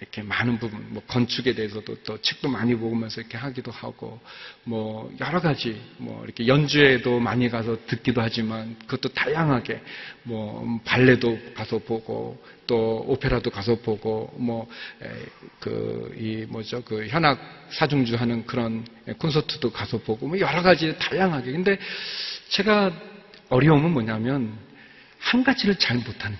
이렇게 0.00 0.22
많은 0.22 0.58
부분, 0.58 0.92
뭐 0.92 1.02
건축에 1.06 1.54
대해서도 1.54 2.02
또 2.02 2.20
책도 2.20 2.48
많이 2.48 2.74
보면서 2.74 3.20
이렇게 3.20 3.38
하기도 3.38 3.70
하고, 3.70 4.20
뭐 4.64 5.14
여러 5.20 5.40
가지, 5.40 5.80
뭐 5.98 6.24
이렇게 6.24 6.46
연주회도 6.46 7.20
많이 7.20 7.48
가서 7.48 7.76
듣기도 7.86 8.20
하지만 8.20 8.76
그것도 8.80 9.14
다양하게, 9.14 9.80
뭐 10.24 10.80
발레도 10.84 11.54
가서 11.54 11.78
보고, 11.78 12.42
또 12.66 13.04
오페라도 13.06 13.50
가서 13.50 13.76
보고, 13.76 14.32
뭐 14.36 14.68
그 15.60 16.16
이 16.18 16.46
뭐죠 16.48 16.82
그 16.82 17.06
현악 17.08 17.38
사중주 17.70 18.16
하는 18.16 18.46
그런 18.46 18.84
콘서트도 19.18 19.70
가서 19.70 19.98
보고, 19.98 20.26
뭐 20.26 20.38
여러 20.38 20.62
가지 20.62 20.96
다양하게. 20.98 21.52
근데 21.52 21.78
제가 22.48 22.92
어려움은 23.48 23.92
뭐냐면 23.92 24.58
한 25.18 25.44
가지를 25.44 25.76
잘 25.76 25.98
못하는. 25.98 26.36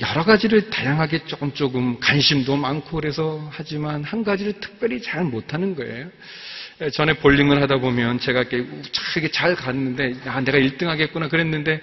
여러 0.00 0.24
가지를 0.24 0.70
다양하게 0.70 1.24
조금 1.26 1.52
조금 1.52 1.98
관심도 2.00 2.56
많고 2.56 2.96
그래서 3.00 3.48
하지만 3.52 4.02
한 4.04 4.24
가지를 4.24 4.54
특별히 4.60 5.00
잘 5.00 5.24
못하는 5.24 5.74
거예요. 5.74 6.08
전에 6.92 7.12
볼링을 7.12 7.62
하다 7.62 7.78
보면 7.78 8.18
제가 8.18 8.42
이렇게 8.42 9.30
잘 9.30 9.54
갔는데 9.54 10.16
아 10.26 10.40
내가 10.40 10.58
1등 10.58 10.86
하겠구나 10.86 11.28
그랬는데 11.28 11.80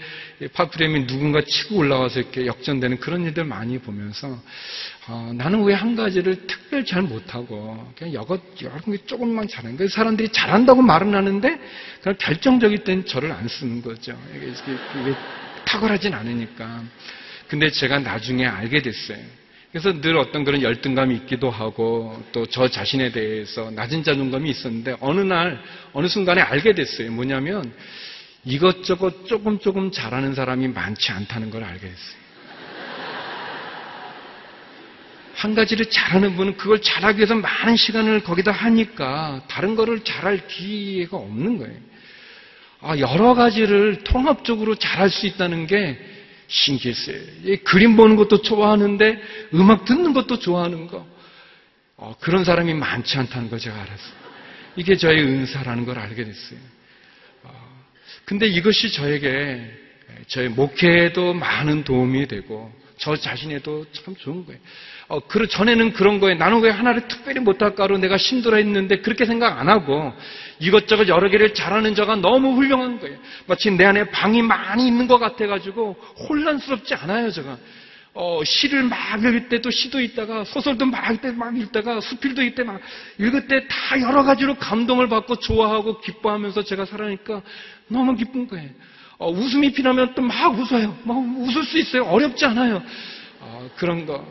파프렘이 0.54 1.08
누군가 1.08 1.42
치고 1.42 1.78
올라와서 1.78 2.20
이렇게 2.20 2.46
역전되는 2.46 3.00
그런 3.00 3.24
일들 3.24 3.46
많이 3.46 3.80
보면서 3.80 4.38
어, 5.08 5.32
나는 5.34 5.64
왜 5.64 5.74
한 5.76 5.96
가지를 5.96 6.46
특별히 6.46 6.86
잘 6.86 7.02
못하고 7.02 7.92
그냥 7.98 8.14
여러, 8.14 8.38
여러 8.62 8.80
개 8.82 8.98
조금만 9.06 9.48
잘하는 9.48 9.78
거예요. 9.78 9.88
사람들이 9.90 10.30
잘한다고 10.30 10.82
말은 10.82 11.16
하는데 11.16 11.60
그냥 12.04 12.18
결정적일 12.20 12.84
땐 12.84 13.06
저를 13.06 13.32
안 13.32 13.48
쓰는 13.48 13.82
거죠. 13.82 14.16
이게, 14.36 14.48
이게 14.48 15.16
탁월하진 15.66 16.14
않으니까. 16.14 16.84
근데 17.52 17.70
제가 17.70 18.00
나중에 18.00 18.46
알게 18.46 18.82
됐어요. 18.82 19.18
그래서 19.74 20.00
늘 20.00 20.16
어떤 20.16 20.46
그런 20.46 20.62
열등감이 20.62 21.14
있기도 21.16 21.50
하고 21.50 22.18
또 22.32 22.46
저 22.46 22.70
자신에 22.70 23.12
대해서 23.12 23.70
낮은 23.72 24.06
자존감이 24.06 24.50
있었는데 24.50 24.96
어느 25.02 25.20
날 25.20 25.62
어느 25.92 26.08
순간에 26.08 26.40
알게 26.40 26.72
됐어요. 26.72 27.12
뭐냐면 27.12 27.74
이것저것 28.46 29.26
조금 29.26 29.60
조금 29.60 29.92
잘하는 29.92 30.34
사람이 30.34 30.70
많지 30.70 31.12
않다는 31.12 31.50
걸 31.50 31.66
알게 31.66 31.82
됐어요. 31.82 32.22
한 35.36 35.54
가지를 35.54 35.88
잘하는 35.88 36.38
분은 36.38 36.56
그걸 36.56 36.82
잘하기 36.82 37.18
위해서 37.18 37.36
많은 37.36 37.76
시간을 37.76 38.22
거기다 38.22 38.54
하니까 38.54 39.44
다른 39.50 39.76
거를 39.76 40.06
잘할 40.06 40.48
기회가 40.48 41.18
없는 41.18 41.58
거예요. 41.58 41.76
아, 42.80 42.98
여러 42.98 43.34
가지를 43.34 44.06
통합적으로 44.06 44.76
잘할 44.76 45.10
수 45.10 45.28
있다는 45.28 45.68
게 45.68 46.11
신기했어요. 46.52 47.18
그림 47.64 47.96
보는 47.96 48.18
것도 48.18 48.42
좋아하는데 48.42 49.22
음악 49.56 49.86
듣는 49.86 50.14
것도 50.14 50.40
좋아하는 50.40 50.88
거. 50.88 51.08
어, 51.96 52.16
그런 52.20 52.44
사람이 52.44 52.74
많지 52.74 53.18
않다는 53.18 53.50
걸 53.50 53.60
제가 53.60 53.76
알았어요. 53.76 54.22
이게 54.76 54.96
저의 54.96 55.24
은사라는 55.24 55.86
걸 55.86 55.98
알게 55.98 56.24
됐어요. 56.24 56.60
어, 57.44 57.86
근데 58.26 58.48
이것이 58.48 58.92
저에게 58.92 59.62
저의 60.28 60.50
목회에도 60.50 61.34
많은 61.34 61.84
도움이 61.84 62.28
되고 62.28 62.72
저 62.98 63.16
자신에도 63.16 63.86
참 63.94 64.16
좋은 64.16 64.46
거예요. 64.46 64.60
어, 65.12 65.20
그 65.28 65.46
전에는 65.46 65.92
그런 65.92 66.22
거에 66.22 66.36
나는 66.36 66.62
왜 66.62 66.70
하나를 66.70 67.06
특별히 67.10 67.42
못할까로 67.42 67.98
내가 67.98 68.16
힘들어 68.16 68.56
했는데 68.56 69.00
그렇게 69.02 69.26
생각 69.26 69.60
안 69.60 69.68
하고 69.68 70.14
이것저것 70.60 71.10
여러 71.10 71.30
개를 71.30 71.54
잘하는 71.54 71.96
자가 71.96 72.16
너무 72.16 72.56
훌륭한 72.56 72.98
거예요. 72.98 73.18
마치 73.46 73.70
내 73.72 73.84
안에 73.84 74.06
방이 74.10 74.42
많이 74.42 74.88
있는 74.88 75.08
것 75.08 75.18
같아가지고 75.20 75.98
혼란스럽지 76.30 76.96
않아요, 76.96 77.30
제가. 77.30 77.58
어, 78.14 78.42
시를 78.46 78.84
막 78.84 78.98
읽을 79.20 79.50
때도 79.50 79.70
시도 79.70 80.00
있다가 80.00 80.46
소설도 80.46 80.86
막 80.86 81.04
읽을 81.12 81.18
때막 81.18 81.58
읽다가 81.60 82.00
수필도 82.00 82.42
읽을 82.44 82.56
때막 82.56 82.80
읽을 83.20 83.48
때 83.48 83.68
다 83.68 84.00
여러 84.00 84.24
가지로 84.24 84.56
감동을 84.56 85.10
받고 85.10 85.36
좋아하고 85.38 86.00
기뻐하면서 86.00 86.64
제가 86.64 86.86
살아니까 86.86 87.42
너무 87.90 88.16
기쁜 88.16 88.48
거예요. 88.48 88.70
어, 89.18 89.30
웃음이 89.30 89.74
피나면 89.74 90.14
또 90.16 90.22
막 90.22 90.58
웃어요. 90.58 90.98
막 91.04 91.18
웃을 91.18 91.64
수 91.66 91.78
있어요. 91.78 92.04
어렵지 92.06 92.46
않아요. 92.46 92.82
어, 93.42 93.70
그런 93.76 94.06
거. 94.06 94.26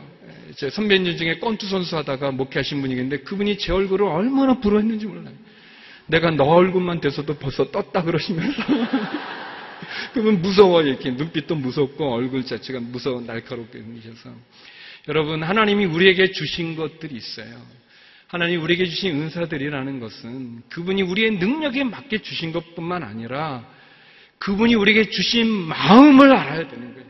제 0.55 0.69
선배님 0.69 1.17
중에 1.17 1.39
권투 1.39 1.67
선수 1.67 1.97
하다가 1.97 2.31
목회하신 2.31 2.81
분이 2.81 2.93
있는데 2.93 3.19
그분이 3.19 3.57
제 3.57 3.71
얼굴을 3.71 4.05
얼마나 4.07 4.59
부러워했는지 4.59 5.05
몰라요. 5.05 5.33
내가 6.07 6.31
너 6.31 6.43
얼굴만 6.43 6.99
돼서도 6.99 7.37
벌써 7.37 7.71
떴다 7.71 8.03
그러시면서 8.03 8.61
그분 10.13 10.41
무서워 10.41 10.81
이렇게 10.81 11.11
눈빛도 11.11 11.55
무섭고 11.55 12.13
얼굴 12.13 12.45
자체가 12.45 12.79
무서워 12.79 13.21
날카롭게 13.21 13.79
생기셔서 13.79 14.31
여러분 15.07 15.43
하나님이 15.43 15.85
우리에게 15.85 16.31
주신 16.31 16.75
것들이 16.75 17.15
있어요. 17.15 17.61
하나님 18.27 18.61
우리에게 18.61 18.85
주신 18.85 19.21
은사들이라는 19.21 19.99
것은 19.99 20.61
그분이 20.69 21.01
우리의 21.01 21.31
능력에 21.31 21.83
맞게 21.83 22.19
주신 22.19 22.51
것뿐만 22.51 23.03
아니라 23.03 23.65
그분이 24.37 24.75
우리에게 24.75 25.09
주신 25.09 25.47
마음을 25.49 26.31
알아야 26.33 26.67
되는 26.67 26.93
거예요. 26.93 27.07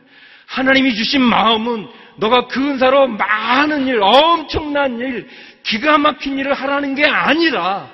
하나님이 0.47 0.95
주신 0.95 1.21
마음은 1.21 1.88
너가 2.17 2.47
그 2.47 2.60
은사로 2.60 3.08
많은 3.08 3.88
일, 3.88 4.02
엄청난 4.02 5.00
일, 5.00 5.28
기가 5.63 5.97
막힌 5.97 6.38
일을 6.38 6.54
하라는 6.54 6.95
게 6.95 7.06
아니라 7.06 7.89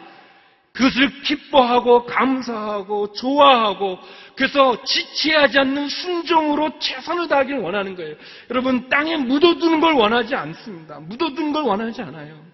그것을 0.77 1.21
기뻐하고 1.23 2.05
감사하고 2.05 3.13
좋아하고 3.13 3.97
그래서 4.35 4.83
지체하지 4.83 5.59
않는 5.59 5.89
순종으로 5.89 6.77
최선을 6.77 7.27
다하길 7.27 7.57
원하는 7.57 7.95
거예요. 7.95 8.15
여러분 8.51 8.87
땅에 8.87 9.17
묻어두는 9.17 9.79
걸 9.79 9.93
원하지 9.93 10.35
않습니다. 10.35 10.99
묻어두는 10.99 11.51
걸 11.51 11.63
원하지 11.63 12.03
않아요. 12.03 12.46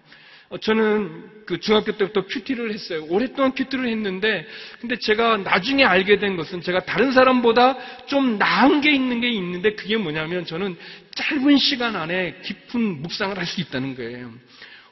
어, 0.54 0.58
저는 0.58 1.32
그 1.46 1.58
중학교 1.58 1.92
때부터 1.92 2.26
큐티를 2.26 2.72
했어요. 2.72 3.04
오랫동안 3.08 3.52
큐티를 3.54 3.88
했는데, 3.88 4.46
근데 4.80 4.96
제가 4.96 5.38
나중에 5.38 5.84
알게 5.84 6.18
된 6.20 6.36
것은 6.36 6.62
제가 6.62 6.84
다른 6.84 7.10
사람보다 7.12 7.76
좀 8.06 8.38
나은 8.38 8.80
게 8.80 8.94
있는 8.94 9.20
게 9.20 9.28
있는데 9.30 9.74
그게 9.74 9.96
뭐냐면 9.96 10.46
저는 10.46 10.76
짧은 11.16 11.56
시간 11.58 11.96
안에 11.96 12.36
깊은 12.42 13.02
묵상을 13.02 13.36
할 13.36 13.46
수 13.46 13.60
있다는 13.60 13.96
거예요. 13.96 14.30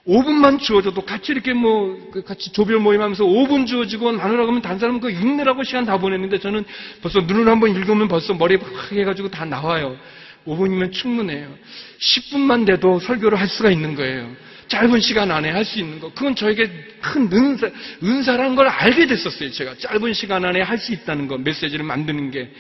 5분만 0.07 0.59
주어져도 0.61 1.03
같이 1.03 1.31
이렇게 1.31 1.53
뭐, 1.53 2.11
그 2.13 2.23
같이 2.23 2.53
조별 2.53 2.81
모임하면서 2.81 3.25
5분 3.25 3.67
주어지고 3.69 4.13
나누라고 4.13 4.49
하면 4.49 4.63
다른 4.63 4.81
사람은 4.81 5.01
그 5.01 5.11
읽느라고 5.11 5.63
시간 5.63 5.85
다 5.85 5.97
보냈는데 5.97 6.41
저는 6.41 6.65
벌써 7.01 7.21
눈을 7.21 7.47
한번 7.49 7.71
읽으면 7.71 8.09
벌써 8.09 8.35
머리에 8.35 8.59
확 8.61 8.93
해가지고 8.93 9.31
다 9.31 9.45
나와요. 9.45 9.97
5분이면 10.45 10.93
충분해요. 10.93 11.55
10분만 12.01 12.67
돼도 12.67 12.99
설교를 12.99 13.39
할 13.39 13.47
수가 13.47 13.71
있는 13.71 13.95
거예요. 13.95 14.29
짧은 14.69 15.01
시간 15.01 15.31
안에 15.31 15.51
할 15.51 15.65
수 15.65 15.79
있는 15.79 16.01
거. 16.01 16.09
그건 16.13 16.35
저에게 16.35 16.69
큰 17.01 17.29
은사, 17.33 17.71
은사라는 18.03 18.55
걸 18.57 18.69
알게 18.69 19.07
됐었어요. 19.07 19.51
제가 19.51 19.77
짧은 19.77 20.13
시간 20.13 20.45
안에 20.45 20.61
할 20.63 20.79
수 20.79 20.93
있다는 20.93 21.29
거, 21.29 21.39
메시지를 21.39 21.85
만드는 21.85 22.31
게. 22.31 22.51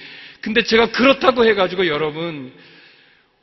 근데 0.40 0.62
제가 0.62 0.90
그렇다고 0.90 1.44
해가지고 1.46 1.86
여러분, 1.86 2.52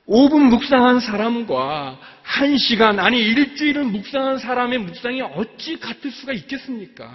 5분 0.07 0.49
묵상한 0.49 0.99
사람과 0.99 1.99
1시간, 2.25 2.99
아니 2.99 3.19
일주일을 3.19 3.83
묵상한 3.83 4.37
사람의 4.39 4.79
묵상이 4.79 5.21
어찌 5.21 5.79
같을 5.79 6.11
수가 6.11 6.33
있겠습니까? 6.33 7.09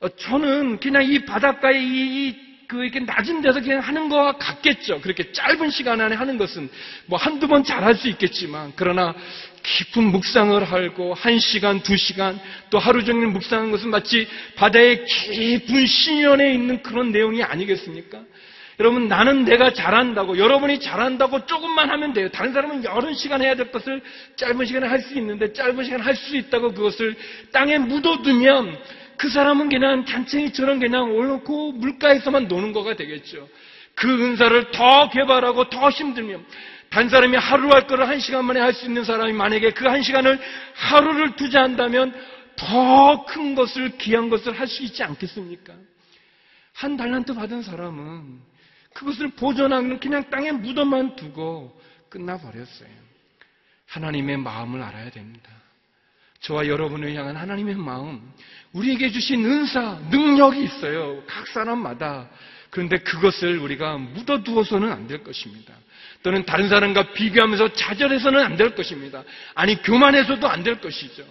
어, 0.00 0.08
저는 0.08 0.78
그냥 0.78 1.04
이 1.10 1.24
바닷가에 1.24 1.80
이, 1.82 2.36
그 2.68 2.82
이렇게 2.82 3.00
낮은 3.00 3.42
데서 3.42 3.60
그냥 3.60 3.80
하는 3.80 4.08
거와 4.08 4.32
같겠죠. 4.32 5.00
그렇게 5.00 5.30
짧은 5.32 5.70
시간 5.70 6.00
안에 6.00 6.16
하는 6.16 6.36
것은 6.36 6.68
뭐 7.06 7.18
한두 7.18 7.46
번 7.46 7.62
잘할 7.62 7.94
수 7.94 8.08
있겠지만 8.08 8.72
그러나 8.74 9.14
깊은 9.66 10.04
묵상을 10.04 10.62
하고 10.64 11.12
한 11.14 11.38
시간, 11.40 11.82
두 11.82 11.96
시간 11.96 12.38
또 12.70 12.78
하루 12.78 13.04
종일 13.04 13.26
묵상하는 13.26 13.72
것은 13.72 13.90
마치 13.90 14.28
바다의 14.54 15.04
깊은 15.04 15.86
신연에 15.86 16.54
있는 16.54 16.82
그런 16.82 17.10
내용이 17.10 17.42
아니겠습니까? 17.42 18.20
여러분 18.78 19.08
나는 19.08 19.44
내가 19.44 19.72
잘한다고 19.72 20.38
여러분이 20.38 20.80
잘한다고 20.80 21.46
조금만 21.46 21.90
하면 21.90 22.12
돼요. 22.12 22.28
다른 22.30 22.52
사람은 22.52 22.84
여러 22.84 23.12
시간 23.14 23.42
해야 23.42 23.54
될 23.54 23.72
것을 23.72 24.02
짧은 24.36 24.66
시간에 24.66 24.86
할 24.86 25.00
수 25.00 25.14
있는데 25.18 25.52
짧은 25.52 25.82
시간에 25.82 26.02
할 26.02 26.14
수 26.14 26.36
있다고 26.36 26.72
그것을 26.72 27.16
땅에 27.52 27.78
묻어두면 27.78 28.78
그 29.16 29.30
사람은 29.30 29.70
그냥 29.70 30.04
잔챙이처럼 30.04 30.78
그냥 30.78 31.10
올놓고 31.10 31.72
물가에서만 31.72 32.48
노는 32.48 32.72
거가 32.72 32.94
되겠죠. 32.94 33.48
그 33.94 34.08
은사를 34.08 34.70
더 34.72 35.08
개발하고 35.08 35.70
더 35.70 35.88
힘들면 35.88 36.44
단 36.90 37.08
사람이 37.08 37.36
하루 37.36 37.68
할 37.70 37.86
거를 37.86 38.08
한 38.08 38.18
시간 38.20 38.44
만에 38.44 38.60
할 38.60 38.72
수 38.72 38.86
있는 38.86 39.04
사람이 39.04 39.32
만약에 39.32 39.72
그 39.72 39.86
한 39.86 40.02
시간을 40.02 40.38
하루를 40.74 41.36
투자한다면 41.36 42.14
더 42.56 43.24
큰 43.26 43.54
것을 43.54 43.98
귀한 43.98 44.28
것을 44.30 44.58
할 44.58 44.66
수 44.66 44.82
있지 44.82 45.02
않겠습니까? 45.02 45.74
한 46.72 46.96
달란트 46.96 47.34
받은 47.34 47.62
사람은 47.62 48.40
그것을 48.94 49.28
보존하는 49.32 49.98
그냥 50.00 50.28
땅에 50.30 50.52
묻어만 50.52 51.16
두고 51.16 51.78
끝나버렸어요. 52.08 52.88
하나님의 53.86 54.38
마음을 54.38 54.82
알아야 54.82 55.10
됩니다. 55.10 55.50
저와 56.40 56.66
여러분을 56.66 57.14
향한 57.14 57.36
하나님의 57.36 57.74
마음, 57.76 58.32
우리에게 58.72 59.10
주신 59.10 59.44
은사, 59.44 60.00
능력이 60.10 60.62
있어요. 60.64 61.22
각 61.26 61.46
사람마다. 61.48 62.28
그런데 62.70 62.98
그것을 62.98 63.58
우리가 63.58 63.96
묻어두어서는 63.98 64.92
안 64.92 65.06
될 65.06 65.22
것입니다. 65.24 65.74
또는 66.26 66.44
다른 66.44 66.68
사람과 66.68 67.12
비교하면서 67.12 67.74
좌절해서는 67.74 68.42
안 68.42 68.56
될 68.56 68.74
것입니다. 68.74 69.22
아니, 69.54 69.80
교만해서도 69.80 70.48
안 70.48 70.64
될 70.64 70.80
것이죠. 70.80 71.24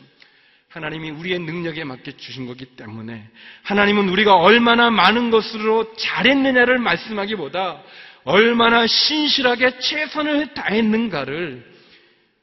하나님이 0.69 1.09
우리의 1.09 1.39
능력에 1.39 1.83
맞게 1.83 2.15
주신 2.15 2.45
거기 2.45 2.63
때문에 2.63 3.29
하나님은 3.63 4.07
우리가 4.07 4.37
얼마나 4.37 4.89
많은 4.89 5.31
것으로 5.31 5.93
잘했느냐를 5.97 6.77
말씀하기보다 6.77 7.83
얼마나 8.23 8.87
신실하게 8.87 9.79
최선을 9.79 10.53
다했는가를 10.53 11.75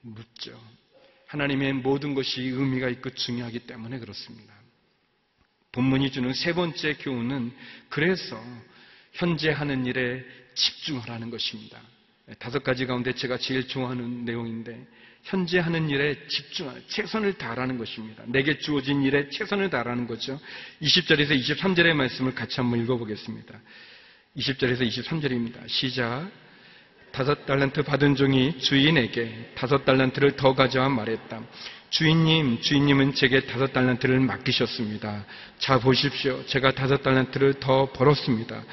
묻죠. 0.03 0.61
하나님의 1.29 1.73
모든 1.73 2.13
것이 2.13 2.43
의미가 2.43 2.91
있고 2.91 3.09
중요하기 3.09 3.61
때문에 3.61 3.99
그렇습니다. 3.99 4.53
본문이 5.73 6.11
주는 6.11 6.35
세 6.35 6.53
번째 6.53 6.97
교훈은 7.01 7.51
그래서 7.89 8.39
현재 9.13 9.51
하는 9.51 9.87
일에 9.87 10.23
집중하라는 10.55 11.31
것입니다. 11.31 11.81
다섯 12.39 12.63
가지 12.63 12.87
가운데 12.87 13.13
제가 13.13 13.39
제일 13.39 13.67
좋아하는 13.67 14.25
내용인데 14.25 14.87
현재 15.23 15.59
하는 15.59 15.89
일에 15.89 16.17
집중할, 16.27 16.83
최선을 16.89 17.35
다하라는 17.35 17.79
것입니다. 17.79 18.25
내게 18.27 18.59
주어진 18.59 19.03
일에 19.03 19.29
최선을 19.31 19.71
다하라는 19.71 20.07
거죠. 20.07 20.41
20절에서 20.83 21.31
23절의 21.41 21.95
말씀을 21.95 22.35
같이 22.35 22.57
한번 22.61 22.83
읽어보겠습니다. 22.83 23.61
20절에서 24.37 24.89
23절입니다. 24.89 25.69
시작. 25.69 26.29
다섯 27.13 27.45
달란트 27.45 27.83
받은 27.83 28.17
종이 28.17 28.59
주인에게 28.59 29.53
다섯 29.55 29.85
달란트를 29.85 30.37
더 30.37 30.55
가져와 30.55 30.89
말했다. 30.89 31.43
주인님, 31.91 32.63
주인님은 32.63 33.15
제게 33.15 33.45
다섯 33.45 33.71
달란트를 33.73 34.19
맡기셨습니다. 34.19 35.27
자 35.59 35.79
보십시오. 35.79 36.45
제가 36.47 36.73
다섯 36.73 37.03
달란트를 37.03 37.61
더 37.61 37.93
벌었습니다. 37.93 38.65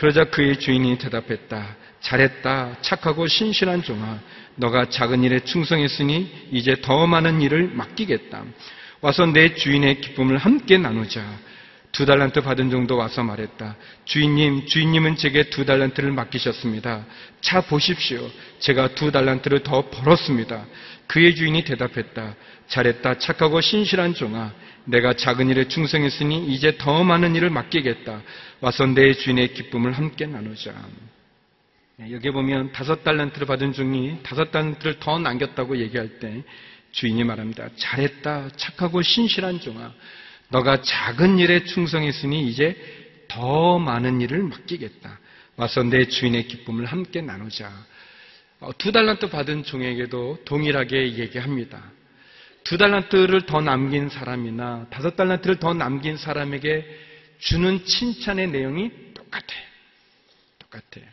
그러자 0.00 0.24
그의 0.24 0.58
주인이 0.58 0.96
대답했다. 0.96 1.76
잘했다. 2.00 2.78
착하고 2.80 3.26
신실한 3.26 3.82
종아. 3.82 4.18
너가 4.56 4.88
작은 4.88 5.22
일에 5.24 5.40
충성했으니 5.40 6.48
이제 6.52 6.74
더 6.80 7.06
많은 7.06 7.42
일을 7.42 7.68
맡기겠다. 7.74 8.42
와서 9.02 9.26
내 9.26 9.54
주인의 9.54 10.00
기쁨을 10.00 10.38
함께 10.38 10.78
나누자. 10.78 11.22
두 11.92 12.06
달란트 12.06 12.40
받은 12.40 12.70
정도 12.70 12.96
와서 12.96 13.22
말했다. 13.22 13.76
주인님, 14.06 14.64
주인님은 14.64 15.16
제게 15.16 15.50
두 15.50 15.66
달란트를 15.66 16.12
맡기셨습니다. 16.12 17.04
차 17.42 17.60
보십시오. 17.60 18.26
제가 18.60 18.94
두 18.94 19.12
달란트를 19.12 19.62
더 19.62 19.90
벌었습니다. 19.90 20.64
그의 21.08 21.34
주인이 21.34 21.62
대답했다. 21.64 22.36
잘했다. 22.68 23.18
착하고 23.18 23.60
신실한 23.60 24.14
종아. 24.14 24.54
내가 24.90 25.14
작은 25.14 25.48
일에 25.48 25.68
충성했으니 25.68 26.52
이제 26.52 26.76
더 26.76 27.04
많은 27.04 27.36
일을 27.36 27.50
맡기겠다. 27.50 28.22
와서 28.60 28.86
내 28.86 29.14
주인의 29.14 29.54
기쁨을 29.54 29.92
함께 29.92 30.26
나누자. 30.26 30.74
네, 31.96 32.12
여기 32.12 32.30
보면 32.30 32.72
다섯 32.72 33.04
달란트를 33.04 33.46
받은 33.46 33.72
종이 33.72 34.18
다섯 34.22 34.50
달란트를 34.50 34.98
더 34.98 35.18
남겼다고 35.18 35.78
얘기할 35.78 36.18
때 36.18 36.42
주인이 36.92 37.22
말합니다. 37.22 37.68
잘했다. 37.76 38.50
착하고 38.56 39.02
신실한 39.02 39.60
종아. 39.60 39.92
너가 40.48 40.82
작은 40.82 41.38
일에 41.38 41.64
충성했으니 41.64 42.48
이제 42.48 42.74
더 43.28 43.78
많은 43.78 44.20
일을 44.20 44.42
맡기겠다. 44.42 45.20
와서 45.56 45.84
내 45.84 46.06
주인의 46.06 46.48
기쁨을 46.48 46.86
함께 46.86 47.20
나누자. 47.20 47.70
어, 48.58 48.70
두 48.76 48.90
달란트 48.90 49.30
받은 49.30 49.62
종에게도 49.62 50.40
동일하게 50.44 51.18
얘기합니다. 51.18 51.80
두 52.64 52.76
달란트를 52.76 53.46
더 53.46 53.60
남긴 53.60 54.08
사람이나 54.08 54.86
다섯 54.90 55.16
달란트를 55.16 55.56
더 55.56 55.74
남긴 55.74 56.16
사람에게 56.16 56.84
주는 57.38 57.84
칭찬의 57.84 58.48
내용이 58.48 58.90
똑같아요. 59.14 59.64
똑같아요. 60.58 61.06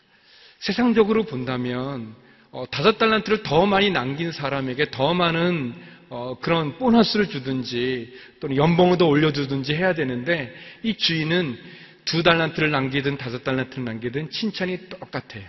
세상적으로 0.59 1.23
본다면 1.23 2.15
어, 2.51 2.65
다섯 2.69 2.97
달란트를 2.97 3.43
더 3.43 3.65
많이 3.65 3.89
남긴 3.89 4.31
사람에게 4.31 4.91
더 4.91 5.13
많은 5.13 5.73
어, 6.09 6.37
그런 6.39 6.77
보너스를 6.77 7.27
주든지 7.27 8.13
또는 8.39 8.55
연봉을 8.55 8.97
더 8.97 9.05
올려주든지 9.07 9.73
해야 9.73 9.93
되는데 9.93 10.55
이 10.83 10.95
주인은 10.95 11.57
두 12.05 12.23
달란트를 12.23 12.71
남기든 12.71 13.17
다섯 13.17 13.43
달란트를 13.43 13.83
남기든 13.83 14.31
칭찬이 14.31 14.89
똑같아요. 14.89 15.43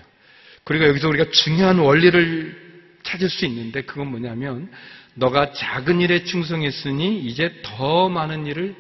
그리고 0.65 0.87
여기서 0.89 1.09
우리가 1.09 1.31
중요한 1.31 1.79
원리를 1.79 2.69
찾을 3.05 3.31
수 3.31 3.47
있는데 3.47 3.83
그건 3.83 4.09
뭐냐면 4.09 4.71
너가 5.19 5.53
작은 5.53 6.01
일에 6.01 6.25
충성했으니 6.25 7.21
이제 7.21 7.53
더 7.63 8.09
많은 8.09 8.47
일을 8.47 8.75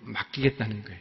맡기겠다는 0.00 0.84
거예요. 0.84 1.00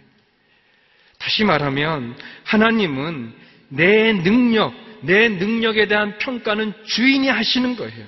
다시 1.18 1.44
말하면 1.44 2.16
하나님은 2.44 3.34
내 3.70 4.12
능력, 4.14 4.74
내 5.02 5.30
능력에 5.30 5.88
대한 5.88 6.18
평가는 6.18 6.74
주인이 6.86 7.28
하시는 7.30 7.76
거예요. 7.76 8.06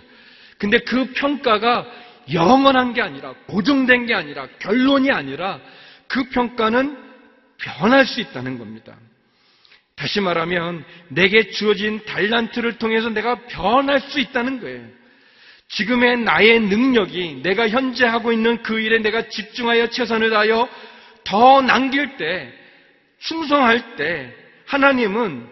근데 0.57 0.79
그 0.79 1.13
평가가 1.13 1.85
영원한 2.33 2.93
게 2.93 3.01
아니라 3.01 3.33
고정된 3.47 4.05
게 4.05 4.13
아니라 4.13 4.47
결론이 4.59 5.11
아니라 5.11 5.59
그 6.07 6.29
평가는 6.29 6.97
변할 7.57 8.05
수 8.05 8.19
있다는 8.19 8.57
겁니다. 8.57 8.95
다시 9.95 10.19
말하면 10.19 10.83
내게 11.09 11.49
주어진 11.49 12.03
달란트를 12.05 12.77
통해서 12.77 13.09
내가 13.09 13.35
변할 13.47 14.01
수 14.01 14.19
있다는 14.19 14.59
거예요. 14.59 15.02
지금의 15.75 16.17
나의 16.17 16.59
능력이 16.59 17.41
내가 17.41 17.67
현재 17.67 18.05
하고 18.05 18.31
있는 18.31 18.61
그 18.61 18.79
일에 18.79 18.99
내가 18.99 19.27
집중하여 19.27 19.89
최선을 19.89 20.29
다하여 20.29 20.69
더 21.23 21.61
남길 21.61 22.17
때, 22.17 22.53
충성할 23.19 23.95
때, 23.95 24.33
하나님은 24.65 25.47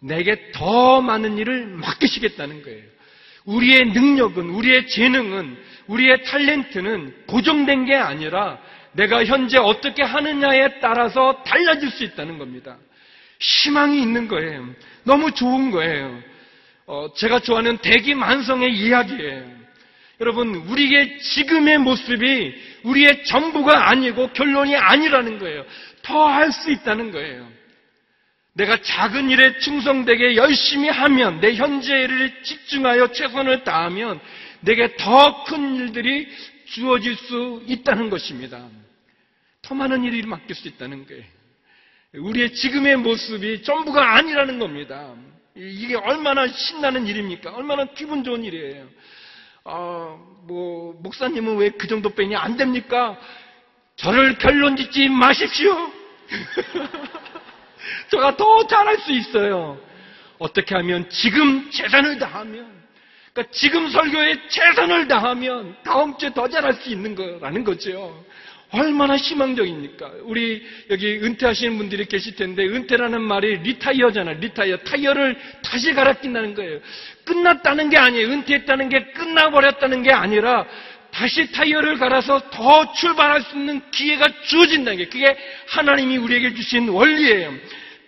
내게 0.00 0.52
더 0.52 1.02
많은 1.02 1.36
일을 1.38 1.66
맡기시겠다는 1.66 2.62
거예요. 2.62 2.84
우리의 3.44 3.86
능력은, 3.92 4.50
우리의 4.50 4.88
재능은, 4.88 5.58
우리의 5.88 6.22
탤런트는 6.22 7.26
고정된 7.26 7.86
게 7.86 7.94
아니라 7.96 8.58
내가 8.92 9.24
현재 9.24 9.58
어떻게 9.58 10.02
하느냐에 10.02 10.80
따라서 10.80 11.42
달라질 11.44 11.90
수 11.90 12.04
있다는 12.04 12.38
겁니다. 12.38 12.78
희망이 13.40 14.00
있는 14.00 14.28
거예요. 14.28 14.68
너무 15.04 15.32
좋은 15.32 15.70
거예요. 15.70 16.20
어, 16.88 17.12
제가 17.14 17.40
좋아하는 17.40 17.76
대기 17.78 18.14
만성의 18.14 18.72
이야기예요. 18.74 19.58
여러분, 20.20 20.54
우리의 20.54 21.20
지금의 21.20 21.78
모습이 21.78 22.54
우리의 22.82 23.24
전부가 23.24 23.90
아니고 23.90 24.32
결론이 24.32 24.74
아니라는 24.74 25.38
거예요. 25.38 25.64
더 26.02 26.26
할 26.26 26.50
수 26.50 26.70
있다는 26.72 27.12
거예요. 27.12 27.46
내가 28.54 28.80
작은 28.80 29.28
일에 29.30 29.58
충성되게 29.58 30.34
열심히 30.34 30.88
하면, 30.88 31.40
내 31.40 31.54
현재 31.54 31.94
일을 32.02 32.42
집중하여 32.42 33.12
최선을 33.12 33.62
다하면, 33.64 34.18
내게 34.60 34.96
더 34.96 35.44
큰 35.44 35.76
일들이 35.76 36.26
주어질 36.64 37.14
수 37.14 37.62
있다는 37.66 38.08
것입니다. 38.10 38.66
더 39.62 39.74
많은 39.74 40.04
일을 40.04 40.22
맡길 40.26 40.56
수 40.56 40.66
있다는 40.66 41.06
거예요. 41.06 41.22
우리의 42.14 42.54
지금의 42.54 42.96
모습이 42.96 43.62
전부가 43.62 44.16
아니라는 44.16 44.58
겁니다. 44.58 45.14
이게 45.58 45.96
얼마나 45.96 46.46
신나는 46.46 47.06
일입니까? 47.06 47.50
얼마나 47.50 47.84
기분 47.86 48.22
좋은 48.22 48.44
일이에요. 48.44 48.86
아, 49.64 50.16
뭐, 50.46 50.94
목사님은 51.02 51.56
왜 51.56 51.70
그 51.70 51.88
정도 51.88 52.10
빼니 52.14 52.36
안 52.36 52.56
됩니까? 52.56 53.18
저를 53.96 54.38
결론 54.38 54.76
짓지 54.76 55.08
마십시오. 55.08 55.74
제가 58.10 58.36
더 58.36 58.66
잘할 58.66 58.98
수 58.98 59.12
있어요. 59.12 59.78
어떻게 60.38 60.74
하면 60.76 61.10
지금 61.10 61.68
최선을 61.70 62.18
다하면, 62.18 62.70
그러니까 63.32 63.52
지금 63.52 63.88
설교에 63.90 64.48
최선을 64.48 65.08
다하면 65.08 65.76
다음 65.82 66.16
주에 66.16 66.32
더 66.32 66.48
잘할 66.48 66.74
수 66.74 66.88
있는 66.90 67.16
거라는 67.16 67.64
거죠. 67.64 68.24
얼마나 68.70 69.16
희망적입니까? 69.16 70.10
우리 70.24 70.62
여기 70.90 71.18
은퇴하시는 71.22 71.78
분들이 71.78 72.04
계실 72.04 72.36
텐데 72.36 72.64
은퇴라는 72.66 73.22
말이 73.22 73.58
retire잖아요. 73.58 74.38
retire. 74.40 74.76
타이어를 74.78 75.38
다시 75.64 75.92
갈아 75.94 76.12
낀다는 76.14 76.54
거예요. 76.54 76.80
끝났다는 77.24 77.88
게 77.88 77.96
아니에요. 77.96 78.28
은퇴했다는 78.28 78.88
게 78.90 79.04
끝나버렸다는 79.12 80.02
게 80.02 80.12
아니라 80.12 80.66
다시 81.10 81.50
타이어를 81.50 81.96
갈아서 81.96 82.50
더 82.50 82.92
출발할 82.92 83.40
수 83.42 83.56
있는 83.56 83.80
기회가 83.90 84.28
주어진다는 84.42 84.98
게 84.98 85.06
그게 85.06 85.34
하나님이 85.68 86.18
우리에게 86.18 86.52
주신 86.54 86.88
원리예요. 86.90 87.54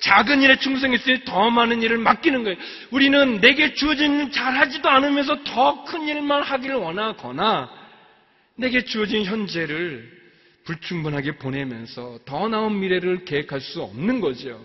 작은 0.01 0.43
일에 0.43 0.57
충성했으니 0.57 1.25
더 1.25 1.51
많은 1.51 1.83
일을 1.83 1.97
맡기는 1.99 2.45
거예요. 2.45 2.59
우리는 2.91 3.41
내게 3.41 3.73
주어진 3.75 4.21
일 4.21 4.31
잘하지도 4.31 4.89
않으면서 4.89 5.43
더 5.45 5.85
큰 5.85 6.07
일만 6.07 6.43
하기를 6.43 6.77
원하거나 6.77 7.71
내게 8.57 8.85
주어진 8.85 9.25
현재를 9.25 10.20
불충분하게 10.71 11.33
보내면서 11.33 12.21
더 12.25 12.49
나은 12.49 12.79
미래를 12.79 13.25
계획할 13.25 13.61
수 13.61 13.83
없는 13.83 14.21
거죠. 14.21 14.61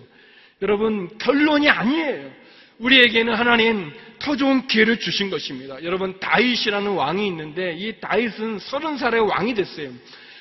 여러분, 0.61 1.09
결론이 1.17 1.67
아니에요. 1.67 2.31
우리에게는 2.77 3.33
하나님 3.33 3.91
더 4.19 4.35
좋은 4.35 4.67
기회를 4.67 4.99
주신 4.99 5.29
것입니다. 5.29 5.83
여러분, 5.83 6.19
다윗이라는 6.19 6.91
왕이 6.91 7.25
있는데 7.27 7.73
이 7.73 7.99
다윗은 7.99 8.59
서른 8.59 8.97
살에 8.97 9.17
왕이 9.17 9.55
됐어요. 9.55 9.89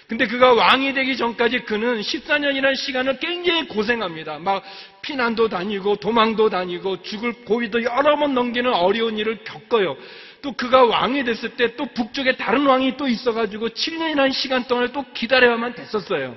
근데 0.06 0.26
그가 0.26 0.52
왕이 0.52 0.92
되기 0.92 1.16
전까지 1.16 1.60
그는 1.60 2.02
14년이라는 2.02 2.76
시간을 2.76 3.18
굉장히 3.20 3.66
고생합니다. 3.66 4.38
막 4.38 4.62
피난도 5.00 5.48
다니고 5.48 5.96
도망도 5.96 6.50
다니고 6.50 7.02
죽을 7.02 7.32
고비도 7.44 7.84
여러 7.84 8.16
번 8.18 8.34
넘기는 8.34 8.70
어려운 8.70 9.16
일을 9.16 9.44
겪어요. 9.44 9.96
또 10.44 10.52
그가 10.52 10.84
왕이 10.84 11.24
됐을 11.24 11.56
때 11.56 11.74
또 11.76 11.86
북쪽에 11.86 12.36
다른 12.36 12.66
왕이 12.66 12.98
또 12.98 13.08
있어가지고 13.08 13.70
7년이라는 13.70 14.32
시간 14.32 14.64
동안을 14.64 14.92
또 14.92 15.04
기다려야만 15.14 15.74
됐었어요. 15.74 16.36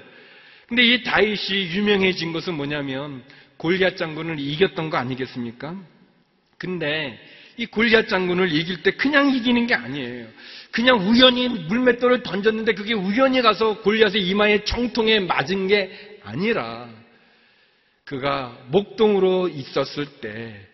근데 0.67 0.83
이 0.83 1.03
다윗이 1.03 1.75
유명해진 1.75 2.31
것은 2.31 2.53
뭐냐면 2.53 3.21
골리앗 3.57 3.97
장군을 3.97 4.39
이겼던 4.39 4.89
거 4.89 4.97
아니겠습니까? 4.97 5.75
근데 6.57 7.19
이 7.57 7.65
골리앗 7.65 8.07
장군을 8.07 8.53
이길 8.53 8.81
때 8.81 8.91
그냥 8.91 9.29
이기는 9.29 9.67
게 9.67 9.75
아니에요. 9.75 10.27
그냥 10.71 10.99
우연히 10.99 11.49
물맷돌을 11.49 12.23
던졌는데 12.23 12.73
그게 12.75 12.93
우연히 12.93 13.41
가서 13.41 13.81
골리앗의 13.81 14.21
이마에 14.21 14.63
정통에 14.63 15.19
맞은 15.19 15.67
게 15.67 16.19
아니라 16.23 16.89
그가 18.05 18.57
목동으로 18.67 19.49
있었을 19.49 20.05
때 20.21 20.66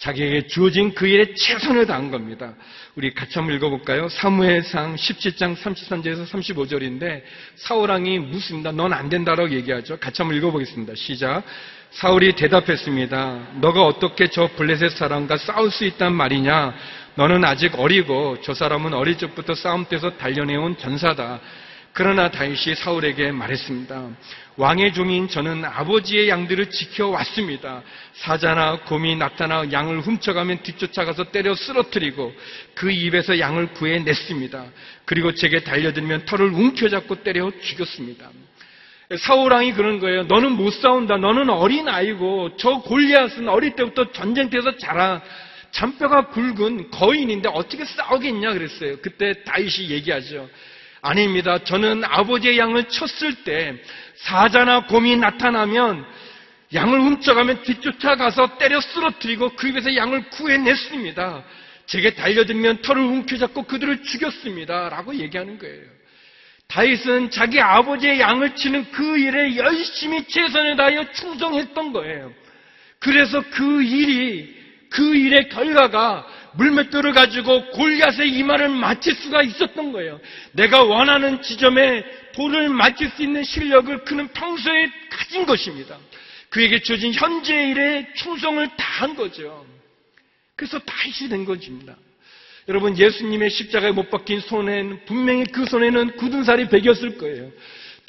자기에게 0.00 0.46
주어진 0.46 0.94
그 0.94 1.06
일에 1.06 1.34
최선을 1.34 1.86
다한 1.86 2.10
겁니다. 2.10 2.54
우리 2.94 3.12
같이 3.12 3.38
한번 3.38 3.54
읽어볼까요? 3.56 4.08
사무엘상 4.08 4.96
17장 4.96 5.54
33절에서 5.56 6.26
35절인데 6.26 7.22
사울왕이 7.56 8.18
묻습니다. 8.18 8.72
넌 8.72 8.94
안 8.94 9.10
된다라고 9.10 9.50
얘기하죠. 9.52 9.98
같이 9.98 10.22
한번 10.22 10.38
읽어보겠습니다. 10.38 10.94
시작. 10.96 11.42
사울이 11.90 12.32
대답했습니다. 12.32 13.48
너가 13.60 13.84
어떻게 13.84 14.28
저 14.28 14.48
블레셋 14.56 14.92
사람과 14.92 15.36
싸울 15.36 15.70
수 15.70 15.84
있단 15.84 16.14
말이냐? 16.14 16.74
너는 17.16 17.44
아직 17.44 17.78
어리고 17.78 18.38
저 18.42 18.54
사람은 18.54 18.94
어릴 18.94 19.18
적부터 19.18 19.54
싸움때에서 19.54 20.16
단련해온 20.16 20.78
전사다. 20.78 21.40
그러나 21.92 22.30
다윗이 22.30 22.76
사울에게 22.76 23.32
말했습니다. 23.32 24.10
왕의 24.56 24.92
종인 24.92 25.28
저는 25.28 25.64
아버지의 25.64 26.28
양들을 26.28 26.70
지켜왔습니다. 26.70 27.82
사자나 28.14 28.80
곰이 28.80 29.16
나타나 29.16 29.64
양을 29.72 30.00
훔쳐가면 30.00 30.62
뒤쫓아가서 30.62 31.30
때려 31.30 31.54
쓰러뜨리고 31.54 32.32
그 32.74 32.90
입에서 32.90 33.38
양을 33.38 33.72
구해냈습니다. 33.72 34.64
그리고 35.04 35.34
제게 35.34 35.60
달려들면 35.60 36.26
털을 36.26 36.46
움켜잡고 36.52 37.22
때려 37.22 37.50
죽였습니다. 37.60 38.30
사울왕이 39.18 39.72
그런 39.72 39.98
거예요. 39.98 40.22
너는 40.24 40.52
못 40.52 40.70
싸운다. 40.70 41.16
너는 41.16 41.50
어린 41.50 41.88
아이고 41.88 42.56
저 42.56 42.78
골리앗은 42.82 43.48
어릴 43.48 43.74
때부터 43.74 44.12
전쟁터에서 44.12 44.76
자라 44.76 45.20
잔뼈가 45.72 46.28
굵은 46.28 46.90
거인인데 46.90 47.48
어떻게 47.52 47.84
싸우겠냐 47.84 48.52
그랬어요. 48.52 48.98
그때 49.00 49.42
다윗이 49.44 49.90
얘기하죠. 49.90 50.48
아닙니다. 51.02 51.58
저는 51.64 52.04
아버지의 52.04 52.58
양을 52.58 52.84
쳤을 52.84 53.34
때 53.44 53.74
사자나 54.16 54.86
곰이 54.86 55.16
나타나면 55.16 56.04
양을 56.72 57.00
훔쳐가면 57.00 57.62
뒤쫓아가서 57.62 58.58
때려 58.58 58.80
쓰러뜨리고 58.80 59.50
그 59.56 59.68
입에서 59.68 59.94
양을 59.94 60.30
구해냈습니다. 60.30 61.44
제게 61.86 62.14
달려들면 62.14 62.82
털을 62.82 63.02
움켜잡고 63.02 63.64
그들을 63.64 64.02
죽였습니다. 64.04 64.88
라고 64.90 65.14
얘기하는 65.14 65.58
거예요. 65.58 65.82
다윗은 66.68 67.30
자기 67.30 67.60
아버지의 67.60 68.20
양을 68.20 68.54
치는 68.54 68.92
그 68.92 69.18
일에 69.18 69.56
열심히 69.56 70.24
최선을 70.28 70.76
다하여 70.76 71.10
충성했던 71.12 71.92
거예요. 71.92 72.32
그래서 73.00 73.42
그 73.50 73.82
일이 73.82 74.56
그 74.90 75.16
일의 75.16 75.48
결과가 75.48 76.26
물맷돌을 76.54 77.12
가지고 77.12 77.66
골리앗의 77.70 78.30
이마를 78.30 78.68
맞힐 78.68 79.14
수가 79.14 79.42
있었던 79.42 79.92
거예요. 79.92 80.20
내가 80.52 80.82
원하는 80.82 81.42
지점에 81.42 82.04
돌을 82.32 82.68
맞힐 82.68 83.10
수 83.10 83.22
있는 83.22 83.44
실력을 83.44 84.04
그는 84.04 84.28
평소에 84.28 84.90
가진 85.10 85.46
것입니다. 85.46 85.98
그에게 86.48 86.80
주어진 86.80 87.12
현재 87.12 87.68
일에 87.68 88.12
충성을 88.14 88.68
다한 88.76 89.14
거죠. 89.14 89.64
그래서 90.56 90.78
다윗이 90.80 91.28
된 91.28 91.44
것입니다. 91.44 91.96
여러분 92.68 92.96
예수님의 92.96 93.50
십자가에 93.50 93.92
못 93.92 94.10
박힌 94.10 94.40
손에는 94.40 95.04
분명히 95.06 95.44
그 95.44 95.64
손에는 95.64 96.16
굳은 96.16 96.44
살이 96.44 96.68
베겼을 96.68 97.18
거예요. 97.18 97.50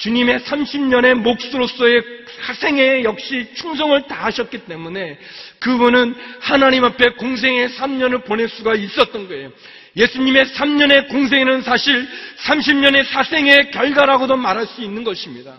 주님의 0.02 0.40
30년의 0.40 1.14
몫으로서의 1.14 2.02
사생에 2.44 3.04
역시 3.04 3.48
충성을 3.54 4.02
다하셨기 4.08 4.64
때문에 4.64 5.16
그분은 5.60 6.16
하나님 6.40 6.84
앞에 6.84 7.10
공생의 7.10 7.68
3년을 7.68 8.24
보낼 8.24 8.48
수가 8.48 8.74
있었던 8.74 9.28
거예요. 9.28 9.52
예수님의 9.96 10.46
3년의 10.46 11.08
공생에는 11.08 11.62
사실 11.62 12.08
30년의 12.38 13.04
사생의 13.04 13.70
결과라고도 13.70 14.36
말할 14.36 14.66
수 14.66 14.82
있는 14.82 15.04
것입니다. 15.04 15.56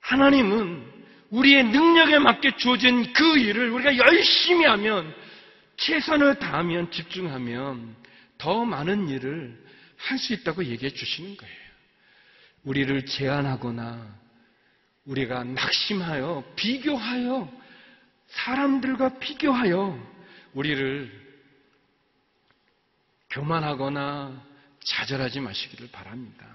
하나님은 0.00 0.84
우리의 1.30 1.64
능력에 1.64 2.18
맞게 2.18 2.56
주어진 2.58 3.10
그 3.14 3.38
일을 3.38 3.70
우리가 3.70 3.96
열심히 3.96 4.66
하면 4.66 5.14
최선을 5.78 6.40
다하면 6.40 6.90
집중하면 6.90 7.96
더 8.36 8.66
많은 8.66 9.08
일을 9.08 9.64
할 9.96 10.18
수 10.18 10.34
있다고 10.34 10.64
얘기해 10.66 10.92
주시는 10.92 11.38
거예요. 11.38 11.63
우리를 12.64 13.06
제한하거나 13.06 14.24
우리가 15.04 15.44
낙심하여 15.44 16.44
비교하여 16.56 17.50
사람들과 18.28 19.18
비교하여 19.18 19.98
우리를 20.54 21.24
교만하거나 23.30 24.42
좌절하지 24.84 25.40
마시기를 25.40 25.88
바랍니다. 25.90 26.46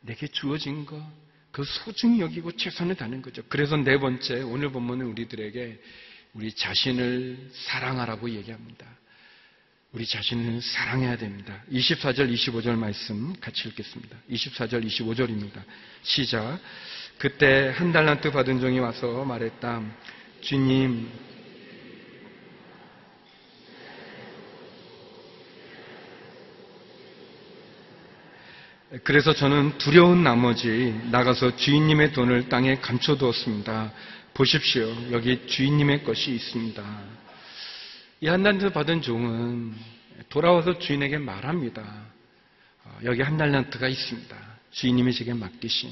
내게 0.00 0.26
주어진 0.26 0.84
것, 0.84 1.00
그 1.50 1.64
소중히 1.64 2.20
여기고 2.20 2.52
최선을 2.52 2.96
다하는 2.96 3.22
거죠. 3.22 3.42
그래서 3.48 3.76
네 3.76 3.98
번째, 3.98 4.42
오늘 4.42 4.70
본문은 4.72 5.06
우리들에게 5.06 5.80
우리 6.34 6.52
자신을 6.54 7.50
사랑하라고 7.52 8.30
얘기합니다. 8.30 8.86
우리 9.92 10.06
자신을 10.06 10.62
사랑해야 10.62 11.18
됩니다. 11.18 11.62
24절, 11.70 12.32
25절 12.32 12.76
말씀 12.76 13.34
같이 13.40 13.68
읽겠습니다. 13.68 14.16
24절, 14.30 14.86
25절입니다. 14.86 15.62
시작. 16.02 16.58
그때 17.18 17.70
한 17.76 17.92
달란트 17.92 18.30
받은 18.30 18.60
종이 18.60 18.78
와서 18.78 19.22
말했다. 19.24 19.82
주님, 20.40 21.10
그래서 29.04 29.34
저는 29.34 29.76
두려운 29.76 30.22
나머지 30.22 30.98
나가서 31.10 31.56
주인님의 31.56 32.12
돈을 32.12 32.48
땅에 32.48 32.76
감춰두었습니다. 32.76 33.92
보십시오. 34.32 34.90
여기 35.12 35.46
주인님의 35.46 36.04
것이 36.04 36.30
있습니다. 36.30 37.21
이 38.22 38.28
한달란트 38.28 38.70
받은 38.70 39.02
종은 39.02 39.74
돌아와서 40.28 40.78
주인에게 40.78 41.18
말합니다. 41.18 41.82
어, 42.84 42.98
여기 43.02 43.20
한 43.20 43.36
달란트가 43.36 43.88
있습니다. 43.88 44.36
주인님이 44.70 45.12
제게 45.12 45.34
맡기신. 45.34 45.90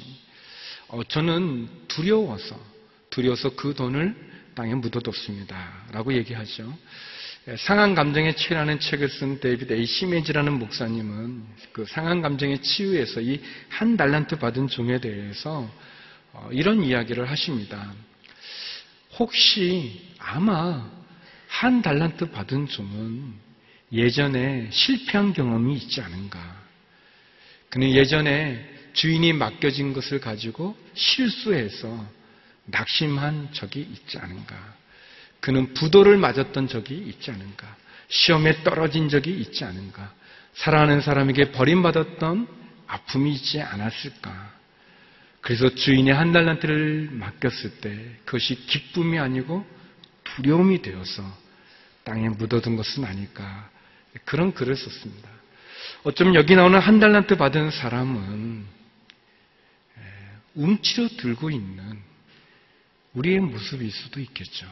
어, 0.90 1.02
저는 1.02 1.68
두려워서, 1.88 2.56
두려워서 3.10 3.56
그 3.56 3.74
돈을 3.74 4.14
땅에 4.54 4.74
묻어뒀습니다. 4.76 5.86
라고 5.90 6.14
얘기하죠. 6.14 6.72
예, 7.48 7.56
상한 7.56 7.96
감정에 7.96 8.36
치유하는 8.36 8.78
책을 8.78 9.08
쓴 9.08 9.40
데이비드 9.40 9.72
A. 9.72 9.84
시메지라는 9.84 10.52
목사님은 10.56 11.42
그 11.72 11.84
상한 11.84 12.22
감정의 12.22 12.62
치유에서 12.62 13.22
이 13.22 13.40
한 13.70 13.96
달란트 13.96 14.38
받은 14.38 14.68
종에 14.68 15.00
대해서 15.00 15.68
어, 16.32 16.48
이런 16.52 16.84
이야기를 16.84 17.28
하십니다. 17.28 17.92
혹시 19.18 20.12
아마 20.18 20.99
한 21.50 21.82
달란트 21.82 22.30
받은 22.30 22.68
종은 22.68 23.34
예전에 23.92 24.68
실패한 24.70 25.32
경험이 25.32 25.74
있지 25.74 26.00
않은가. 26.00 26.38
그는 27.68 27.90
예전에 27.90 28.64
주인이 28.92 29.32
맡겨진 29.32 29.92
것을 29.92 30.20
가지고 30.20 30.76
실수해서 30.94 32.08
낙심한 32.66 33.48
적이 33.52 33.80
있지 33.80 34.16
않은가. 34.18 34.56
그는 35.40 35.74
부도를 35.74 36.18
맞았던 36.18 36.68
적이 36.68 36.98
있지 37.08 37.32
않은가. 37.32 37.76
시험에 38.08 38.62
떨어진 38.62 39.08
적이 39.08 39.32
있지 39.40 39.64
않은가. 39.64 40.14
사랑하는 40.54 41.00
사람에게 41.00 41.50
버림받았던 41.50 42.46
아픔이 42.86 43.32
있지 43.34 43.60
않았을까. 43.60 44.52
그래서 45.40 45.68
주인이 45.74 46.10
한 46.10 46.32
달란트를 46.32 47.08
맡겼을 47.12 47.80
때 47.80 48.16
그것이 48.24 48.54
기쁨이 48.66 49.18
아니고 49.18 49.66
두려움이 50.22 50.82
되어서 50.82 51.39
땅에 52.10 52.28
묻어둔 52.28 52.74
것은 52.74 53.04
아닐까. 53.04 53.70
그런 54.24 54.52
글을 54.52 54.74
썼습니다. 54.74 55.28
어쩌면 56.02 56.34
여기 56.34 56.56
나오는 56.56 56.76
한 56.76 56.98
달란트 56.98 57.36
받은 57.36 57.70
사람은 57.70 58.66
움츠려 60.56 61.08
들고 61.16 61.50
있는 61.50 62.00
우리의 63.14 63.38
모습일 63.38 63.92
수도 63.92 64.18
있겠죠. 64.18 64.66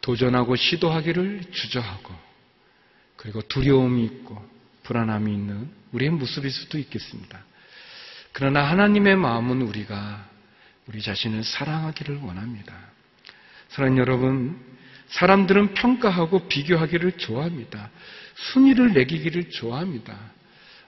도전하고 0.00 0.56
시도하기를 0.56 1.44
주저하고 1.52 2.12
그리고 3.14 3.40
두려움이 3.42 4.04
있고 4.06 4.44
불안함이 4.82 5.32
있는 5.32 5.70
우리의 5.92 6.10
모습일 6.10 6.50
수도 6.50 6.76
있겠습니다. 6.78 7.44
그러나 8.32 8.68
하나님의 8.68 9.14
마음은 9.14 9.62
우리가 9.62 10.28
우리 10.88 11.00
자신을 11.00 11.44
사랑하기를 11.44 12.16
원합니다. 12.18 12.74
사랑하는 13.68 14.00
여러분, 14.00 14.75
사람들은 15.08 15.74
평가하고 15.74 16.48
비교하기를 16.48 17.12
좋아합니다. 17.12 17.90
순위를 18.34 18.90
매기기를 18.90 19.50
좋아합니다. 19.50 20.16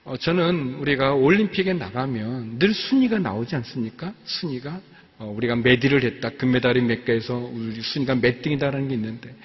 어, 0.05 0.17
저는 0.17 0.75
우리가 0.75 1.13
올림픽에 1.13 1.73
나가면 1.73 2.59
늘 2.59 2.73
순위가 2.73 3.19
나오지 3.19 3.55
않습니까? 3.57 4.13
순위가 4.25 4.81
어, 5.19 5.33
우리가 5.35 5.55
메디를 5.57 6.03
했다. 6.03 6.29
금메달이 6.29 6.81
몇 6.81 7.05
개에서 7.05 7.35
우리 7.35 7.81
순위가 7.81 8.15
몇 8.15 8.41
등이다라는 8.41 8.87
게 8.87 8.95
있는데 8.95 9.35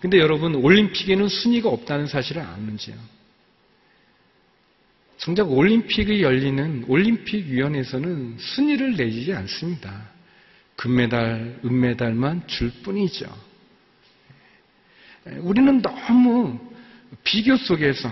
근데 0.00 0.18
여러분 0.18 0.54
올림픽에는 0.54 1.28
순위가 1.28 1.68
없다는 1.68 2.06
사실을 2.06 2.42
아는지요? 2.42 2.94
정작 5.16 5.50
올림픽이 5.50 6.22
열리는 6.22 6.84
올림픽위원회에서는 6.86 8.36
순위를 8.38 8.96
내지 8.96 9.32
않습니다. 9.32 10.10
금메달, 10.76 11.60
은메달만 11.64 12.46
줄 12.46 12.70
뿐이죠. 12.82 13.26
우리는 15.40 15.80
너무 15.80 16.58
비교 17.22 17.56
속에서 17.56 18.10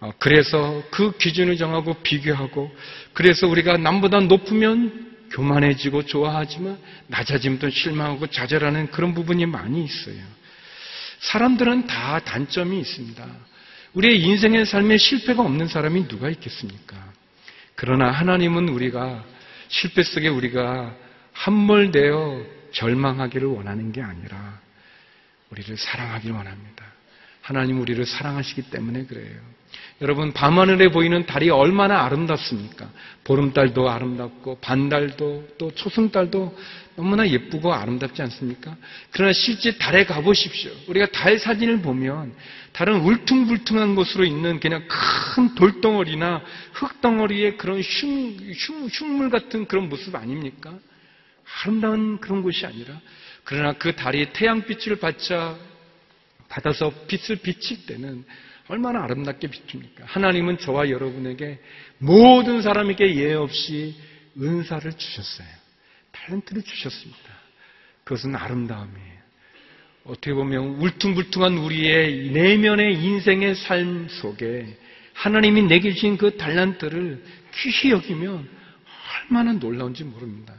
어, 0.00 0.12
그래서 0.18 0.82
그 0.90 1.16
기준을 1.16 1.56
정하고 1.56 1.94
비교하고 2.02 2.70
그래서 3.12 3.46
우리가 3.48 3.78
남보다 3.78 4.20
높으면 4.20 5.14
교만해지고 5.30 6.04
좋아하지만 6.04 6.78
낮아지면 7.08 7.58
또 7.58 7.70
실망하고 7.70 8.26
좌절하는 8.28 8.90
그런 8.90 9.14
부분이 9.14 9.46
많이 9.46 9.84
있어요. 9.84 10.22
사람들은 11.20 11.86
다 11.86 12.20
단점이 12.20 12.78
있습니다. 12.78 13.26
우리의 13.94 14.20
인생의 14.20 14.66
삶에 14.66 14.98
실패가 14.98 15.42
없는 15.42 15.68
사람이 15.68 16.08
누가 16.08 16.28
있겠습니까? 16.28 16.96
그러나 17.74 18.10
하나님은 18.10 18.68
우리가 18.68 19.24
실패 19.68 20.02
속에 20.02 20.28
우리가 20.28 20.94
함몰되어 21.32 22.44
절망하기를 22.72 23.48
원하는 23.48 23.92
게 23.92 24.02
아니라 24.02 24.60
우리를 25.50 25.76
사랑하길 25.76 26.32
원합니다. 26.32 26.84
하나님 27.40 27.80
우리를 27.80 28.04
사랑하시기 28.04 28.70
때문에 28.70 29.06
그래요. 29.06 29.56
여러분, 30.02 30.32
밤하늘에 30.32 30.88
보이는 30.88 31.24
달이 31.24 31.48
얼마나 31.48 32.04
아름답습니까? 32.04 32.90
보름달도 33.24 33.88
아름답고, 33.88 34.58
반달도, 34.60 35.48
또 35.58 35.70
초승달도 35.70 36.58
너무나 36.96 37.28
예쁘고 37.28 37.72
아름답지 37.72 38.20
않습니까? 38.22 38.76
그러나 39.10 39.32
실제 39.32 39.78
달에 39.78 40.04
가보십시오. 40.04 40.70
우리가 40.88 41.06
달 41.06 41.38
사진을 41.38 41.80
보면, 41.80 42.34
달은 42.72 43.00
울퉁불퉁한 43.00 43.94
곳으로 43.94 44.24
있는 44.24 44.60
그냥 44.60 44.86
큰 44.88 45.54
돌덩어리나 45.54 46.42
흙덩어리의 46.72 47.56
그런 47.56 47.80
흉, 47.80 48.36
흉, 48.54 48.86
흉물 48.88 49.30
같은 49.30 49.66
그런 49.66 49.88
모습 49.88 50.14
아닙니까? 50.14 50.74
아름다운 51.62 52.18
그런 52.18 52.42
곳이 52.42 52.66
아니라, 52.66 53.00
그러나 53.46 53.72
그 53.74 53.94
달이 53.94 54.32
태양빛을 54.32 54.96
받자 54.96 55.56
받아서 56.48 56.92
빛을 57.06 57.36
비칠 57.36 57.86
때는 57.86 58.24
얼마나 58.68 59.04
아름답게 59.04 59.46
비춥니까? 59.46 60.04
하나님은 60.04 60.58
저와 60.58 60.90
여러분에게 60.90 61.60
모든 61.98 62.60
사람에게 62.60 63.16
예 63.16 63.34
없이 63.34 63.94
은사를 64.36 64.92
주셨어요. 64.92 65.46
탤런트를 66.12 66.64
주셨습니다. 66.64 67.22
그것은 68.02 68.34
아름다움이에요. 68.34 69.16
어떻게 70.06 70.32
보면 70.32 70.80
울퉁불퉁한 70.80 71.56
우리의 71.58 72.30
내면의 72.30 72.94
인생의 73.00 73.54
삶 73.54 74.08
속에 74.08 74.76
하나님이 75.14 75.62
내게 75.62 75.92
주신 75.92 76.16
그 76.16 76.36
달란트를 76.36 77.22
귀히 77.54 77.92
여기면 77.92 78.48
얼마나 79.30 79.52
놀라운지 79.52 80.02
모릅니다. 80.02 80.52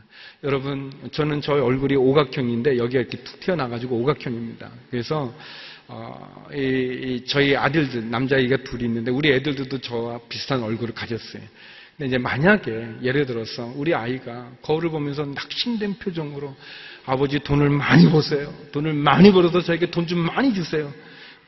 여러분, 0.44 0.92
저는 1.12 1.42
저의 1.42 1.62
얼굴이 1.62 1.96
오각형인데 1.96 2.78
여기가 2.78 3.02
이렇게 3.02 3.18
툭 3.24 3.40
튀어나가지고 3.40 3.96
오각형입니다. 3.98 4.70
그래서 4.92 5.34
어, 5.88 6.46
이, 6.54 6.58
이 6.58 7.26
저희 7.26 7.56
아들들 7.56 8.10
남자아이가 8.12 8.58
둘이 8.58 8.84
있는데 8.84 9.10
우리 9.10 9.32
애들도 9.32 9.80
저와 9.80 10.20
비슷한 10.30 10.62
얼굴을 10.62 10.94
가졌어요. 10.94 11.42
근데 11.98 12.08
이제 12.10 12.18
만약에 12.20 12.88
예를 13.02 13.26
들어서 13.26 13.74
우리 13.76 13.96
아이가 13.96 14.52
거울을 14.62 14.92
보면서 14.92 15.26
낙심된 15.26 15.96
표정으로 15.96 16.56
아버지 17.06 17.40
돈을 17.40 17.70
많이 17.70 18.08
버세요. 18.12 18.54
돈을 18.72 18.94
많이 18.94 19.32
벌어서 19.32 19.62
저에게 19.62 19.90
돈 19.90 20.06
좀 20.06 20.20
많이 20.20 20.54
주세요. 20.54 20.94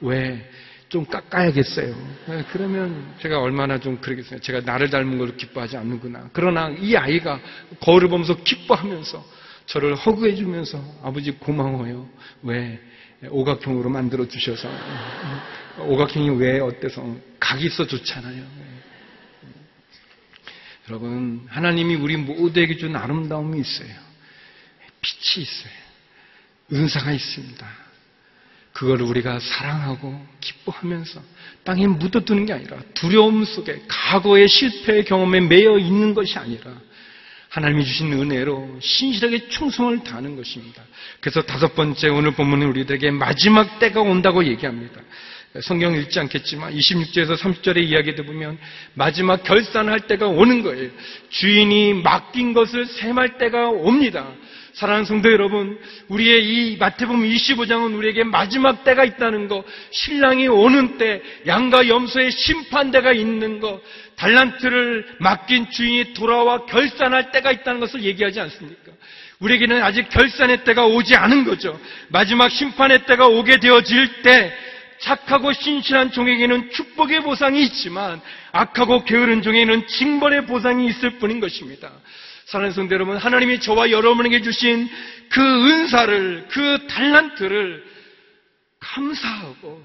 왜? 0.02 0.50
좀 0.90 1.06
깎아야겠어요. 1.06 1.96
네, 2.28 2.44
그러면 2.52 3.14
제가 3.22 3.40
얼마나 3.40 3.80
좀 3.80 4.02
그러겠어요. 4.02 4.40
제가 4.40 4.62
나를 4.62 4.90
닮은 4.90 5.20
걸 5.20 5.38
기뻐하지 5.38 5.78
않는구나. 5.78 6.30
그러나 6.34 6.70
이 6.70 6.96
아이가 6.96 7.40
거울을 7.80 8.10
보면서 8.10 8.36
기뻐하면서 8.36 9.26
저를 9.68 9.96
허구해 9.96 10.36
주면서 10.36 10.84
아버지 11.04 11.32
고마워요. 11.32 12.10
왜? 12.42 12.82
오각형으로 13.30 13.90
만들어 13.90 14.28
주셔서 14.28 14.70
오각형이 15.80 16.30
왜 16.38 16.60
어때서 16.60 17.18
각이 17.40 17.68
있어 17.68 17.86
좋잖아요. 17.86 18.44
여러분 20.90 21.46
하나님이 21.50 21.96
우리 21.96 22.18
모두에게 22.18 22.78
준 22.78 22.96
아름다움이 22.96 23.60
있어요. 23.60 23.94
빛이 25.02 25.44
있어요. 25.44 25.74
은사가 26.74 27.12
있습니다. 27.12 27.89
그걸 28.80 29.02
우리가 29.02 29.42
사랑하고 29.42 30.26
기뻐하면서 30.40 31.22
땅에 31.66 31.86
묻어두는 31.86 32.46
게 32.46 32.54
아니라 32.54 32.78
두려움 32.94 33.44
속에 33.44 33.82
과거의 33.90 34.48
실패의 34.48 35.04
경험에 35.04 35.42
매여 35.42 35.78
있는 35.78 36.14
것이 36.14 36.38
아니라 36.38 36.72
하나님이 37.50 37.84
주신 37.84 38.14
은혜로 38.14 38.80
신실하게 38.82 39.50
충성을 39.50 40.02
다하는 40.06 40.38
것입니다. 40.38 40.82
그래서 41.20 41.42
다섯 41.42 41.76
번째 41.76 42.08
오늘 42.08 42.32
본문은 42.32 42.68
우리들에게 42.68 43.12
마지막 43.12 43.80
때가 43.80 44.00
온다고 44.00 44.46
얘기합니다. 44.46 45.02
성경 45.62 45.94
읽지 45.96 46.18
않겠지만 46.22 46.74
26절에서 46.74 47.36
30절의 47.36 47.84
이야기들 47.84 48.26
보면 48.28 48.58
마지막 48.94 49.44
결산할 49.44 50.08
때가 50.08 50.28
오는 50.28 50.64
거예요. 50.64 50.90
주인이 51.32 51.96
맡긴 51.96 52.54
것을 52.54 52.86
셈할 52.86 53.38
때가 53.38 53.72
옵니다. 53.72 54.32
사랑하는 54.74 55.06
성도 55.06 55.32
여러분, 55.32 55.80
우리의 56.08 56.46
이 56.46 56.78
마태복음 56.78 57.22
25장은 57.22 57.98
우리에게 57.98 58.24
마지막 58.24 58.84
때가 58.84 59.04
있다는 59.04 59.48
것, 59.48 59.64
신랑이 59.92 60.48
오는 60.48 60.98
때, 60.98 61.22
양과 61.48 61.88
염소의 61.88 62.32
심판대가 62.32 63.12
있는 63.14 63.60
것, 63.60 63.82
달란트를 64.16 65.18
맡긴 65.20 65.70
주인이 65.72 66.14
돌아와 66.14 66.66
결산할 66.66 67.32
때가 67.32 67.52
있다는 67.52 67.80
것을 67.80 68.04
얘기하지 68.04 68.40
않습니까? 68.40 68.92
우리에게는 69.40 69.82
아직 69.82 70.10
결산의 70.10 70.64
때가 70.66 70.86
오지 70.86 71.16
않은 71.16 71.46
거죠. 71.46 71.80
마지막 72.10 72.50
심판의 72.50 73.06
때가 73.06 73.28
오게 73.28 73.60
되어질 73.60 74.22
때, 74.22 74.54
착하고 75.00 75.54
신실한 75.54 76.12
종에게는 76.12 76.72
축복의 76.72 77.22
보상이 77.22 77.64
있지만 77.64 78.20
악하고 78.52 79.06
게으른 79.06 79.42
종에게는 79.42 79.88
징벌의 79.88 80.46
보상이 80.46 80.88
있을 80.88 81.12
뿐인 81.20 81.40
것입니다. 81.40 81.90
사랑하는 82.50 82.74
성도 82.74 82.96
여러분, 82.96 83.16
하나님이 83.16 83.60
저와 83.60 83.92
여러분에게 83.92 84.42
주신 84.42 84.90
그 85.30 85.40
은사를, 85.40 86.48
그 86.50 86.88
달란트를 86.88 87.84
감사하고 88.80 89.84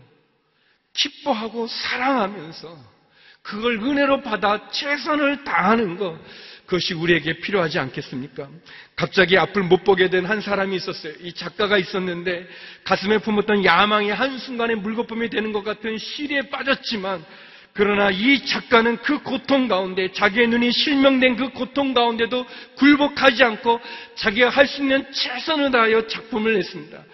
기뻐하고 0.95 1.67
사랑하면서 1.67 2.95
그걸 3.43 3.75
은혜로 3.75 4.23
받아 4.23 4.71
최선을 4.71 5.45
다하는 5.45 5.99
것, 5.99 6.19
그것이 6.65 6.95
우리에게 6.95 7.41
필요하지 7.41 7.79
않겠습니까? 7.79 8.49
갑자기 8.97 9.37
앞을 9.37 9.63
못 9.65 9.85
보게 9.85 10.09
된 10.09 10.25
한 10.25 10.41
사람이 10.41 10.75
있었어요. 10.77 11.13
이 11.21 11.35
작가가 11.35 11.77
있었는데 11.77 12.49
가슴에 12.85 13.19
품었던 13.19 13.67
야망이 13.67 14.09
한순간에 14.09 14.75
물거품이 14.77 15.29
되는 15.29 15.53
것 15.53 15.65
같은 15.65 15.99
시리에 15.99 16.49
빠졌지만 16.49 17.23
그러나 17.75 18.11
이 18.11 18.47
작가는 18.47 18.99
그 18.99 19.23
고통 19.25 19.67
가운데 19.67 20.13
자기의 20.13 20.47
눈이 20.47 20.71
실명된 20.71 21.37
그 21.37 21.49
고통 21.51 21.93
가운데도 21.93 22.47
굴복하지 22.77 23.43
않고 23.43 23.81
자기가 24.15 24.49
할 24.49 24.69
수 24.69 24.81
있는 24.81 25.05
최선을 25.13 25.73
다하여 25.73 26.07
작품을 26.07 26.55
냈습니다. 26.55 27.05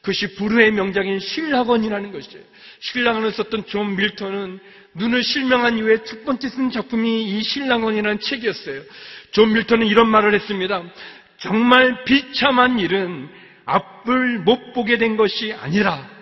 그것이 0.00 0.34
불후의 0.36 0.70
명작인 0.72 1.18
실낙원이라는 1.18 2.12
것이죠. 2.12 2.38
실낙원을 2.78 3.32
썼던 3.32 3.66
존 3.66 3.96
밀턴은 3.96 4.60
눈을 4.94 5.22
실명한 5.24 5.78
이후에 5.78 6.04
첫 6.04 6.24
번째 6.24 6.48
쓴 6.48 6.70
작품이 6.70 7.24
이 7.24 7.42
실낙원이라는 7.42 8.20
책이었어요. 8.20 8.82
존 9.32 9.52
밀턴은 9.52 9.86
이런 9.86 10.08
말을 10.08 10.34
했습니다. 10.34 10.84
정말 11.38 12.04
비참한 12.04 12.78
일은 12.78 13.28
앞을 13.64 14.40
못 14.40 14.72
보게 14.74 14.96
된 14.98 15.16
것이 15.16 15.52
아니라 15.54 16.13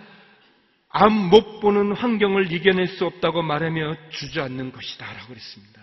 앞못 0.92 1.60
보는 1.60 1.92
환경을 1.92 2.52
이겨낼 2.52 2.86
수 2.88 3.04
없다고 3.06 3.42
말하며 3.42 3.96
주저앉는 4.10 4.72
것이다. 4.72 5.06
라고 5.06 5.28
그랬습니다. 5.28 5.80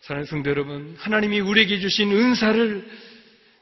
사랑하는 0.00 0.26
성도 0.26 0.50
여러분, 0.50 0.96
하나님이 0.98 1.40
우리에게 1.40 1.78
주신 1.80 2.10
은사를 2.10 2.90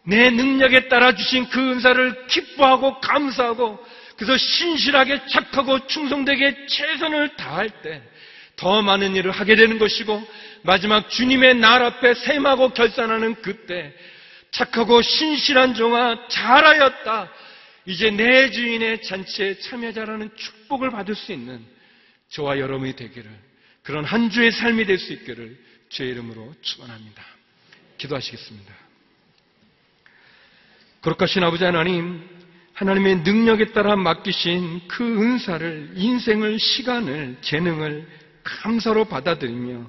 내 0.04 0.30
능력에 0.30 0.88
따라 0.88 1.14
주신 1.14 1.48
그 1.48 1.60
은사를 1.60 2.26
기뻐하고 2.28 3.00
감사하고 3.00 3.84
그래서 4.16 4.36
신실하게 4.36 5.26
착하고 5.26 5.86
충성되게 5.86 6.66
최선을 6.66 7.36
다할 7.36 7.68
때 7.82 8.02
더 8.58 8.82
많은 8.82 9.14
일을 9.16 9.30
하게 9.30 9.54
되는 9.54 9.78
것이고 9.78 10.22
마지막 10.62 11.08
주님의 11.08 11.54
날 11.54 11.82
앞에 11.82 12.14
셈하고 12.14 12.70
결산하는 12.70 13.36
그때 13.40 13.94
착하고 14.50 15.00
신실한 15.00 15.74
종아 15.74 16.26
잘하였다. 16.28 17.30
이제 17.88 18.10
내 18.10 18.50
주인의 18.50 19.00
잔치에 19.00 19.60
참여자라는 19.60 20.28
축복을 20.36 20.90
받을 20.90 21.14
수 21.14 21.32
있는 21.32 21.64
저와 22.28 22.58
여러분이 22.58 22.94
되기를 22.96 23.30
그런 23.82 24.04
한 24.04 24.28
주의 24.28 24.52
삶이 24.52 24.84
될 24.84 24.98
수 24.98 25.14
있기를 25.14 25.58
주의 25.88 26.10
이름으로 26.10 26.54
축원합니다. 26.60 27.24
기도하시겠습니다. 27.96 28.74
거룩하신 31.00 31.42
아버지 31.42 31.64
하나님, 31.64 32.22
하나님의 32.74 33.20
능력에 33.20 33.72
따라 33.72 33.96
맡기신 33.96 34.86
그 34.86 35.02
은사를 35.02 35.92
인생을 35.94 36.58
시간을 36.58 37.38
재능을 37.40 38.06
감사로 38.44 39.06
받아들이며 39.06 39.88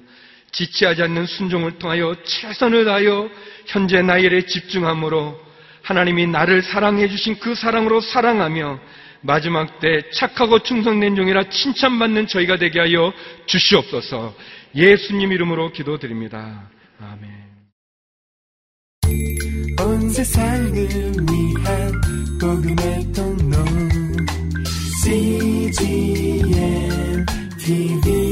지체하지 0.52 1.02
않는 1.02 1.26
순종을 1.26 1.78
통하여 1.78 2.16
최선을 2.24 2.86
다하여 2.86 3.30
현재 3.66 4.00
나일에 4.00 4.46
집중함으로 4.46 5.49
하나님이 5.90 6.28
나를 6.28 6.62
사랑해 6.62 7.08
주신 7.08 7.40
그 7.40 7.56
사랑으로 7.56 8.00
사랑하며 8.00 8.78
마지막 9.22 9.80
때 9.80 10.08
착하고 10.12 10.60
충성된 10.60 11.16
종이라 11.16 11.48
칭찬받는 11.50 12.28
저희가 12.28 12.58
되게 12.58 12.78
하여 12.78 13.12
주시옵소서. 13.46 14.36
예수님 14.72 15.32
이름으로 15.32 15.72
기도드립니다. 15.72 16.70
아멘. 17.00 17.28
온 19.80 20.10
세상을 20.10 20.72
위한 20.72 21.92
복음의 22.40 23.12
통로 23.12 23.56
CGM 25.02 26.46
TV 27.58 28.29